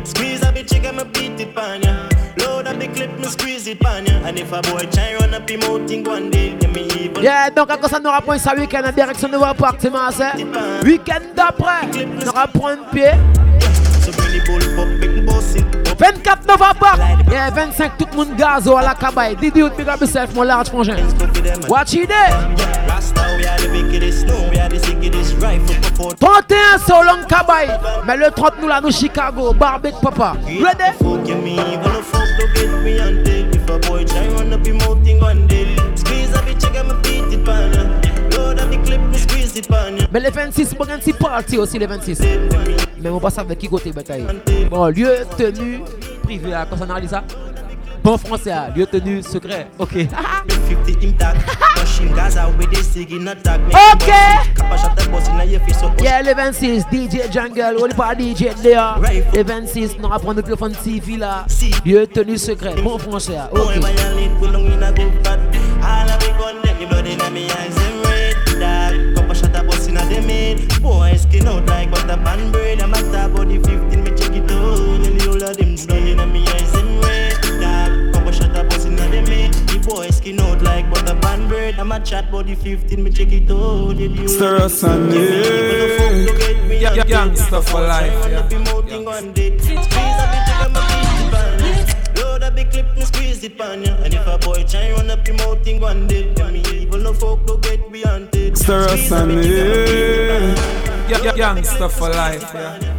[0.04, 0.54] Squeeze up
[1.12, 2.17] beat it pan ya.
[2.40, 2.66] Out.
[7.22, 11.20] Yeah, donc à ça nous rapproche ça week-end en direction de voir partir, c'est Week-end
[11.34, 13.10] d'après, nous rapproche un pied.
[15.98, 16.96] 24 novembre,
[17.30, 19.34] yeah, 25 tout le monde gazo à la cabaye.
[19.36, 20.96] Didi you big up yourself, mon large frangin?
[21.68, 22.30] Watch it there.
[26.20, 27.68] 31 so long cabaye.
[28.06, 30.34] Mais le 30 nous là, nous Chicago, barbecue papa.
[30.46, 30.92] Ready?
[32.40, 36.86] If a boy try run up him out thing one day, squeeze a bitch, get
[36.86, 37.82] me beat it pan ya.
[38.36, 40.06] Load up the clip, me squeeze it pan ya.
[40.12, 42.20] Mais les 26, bon, un petit party aussi les 26.
[43.00, 44.24] Mais on passe avec qui côté bataille.
[44.70, 45.80] Bon, lieu tenu
[46.22, 47.24] privé, à quoi ça analyse ça?
[48.02, 49.68] Bon français, lieu tenu secret.
[49.78, 49.94] Ok.
[53.92, 54.12] ok.
[56.02, 58.94] Yeah, les 26, DJ Jungle, on est pas DJ there.
[59.32, 61.44] Les 26, nous apprendre le téléphone TV là.
[61.84, 62.74] Lieu tenu secret.
[62.82, 63.60] Bon français, ok.
[70.82, 72.80] Boy, skin out like butter pan bread.
[72.80, 73.28] I'm at the
[73.64, 74.07] 15,
[79.88, 81.78] boy skin out like butter pan bread.
[81.78, 83.96] I'm a chat body 15, me check it out.
[84.28, 87.04] Stir us on yeah.
[87.04, 88.12] Youngster for life.
[92.16, 93.94] Load up the clip, me squeeze it pan ya.
[94.04, 97.02] And if a boy try run up him out thing one day, then me even
[97.02, 98.56] no folk no get beyond it.
[98.58, 100.54] Stir us on yeah.
[101.34, 102.97] Youngster for life, yeah.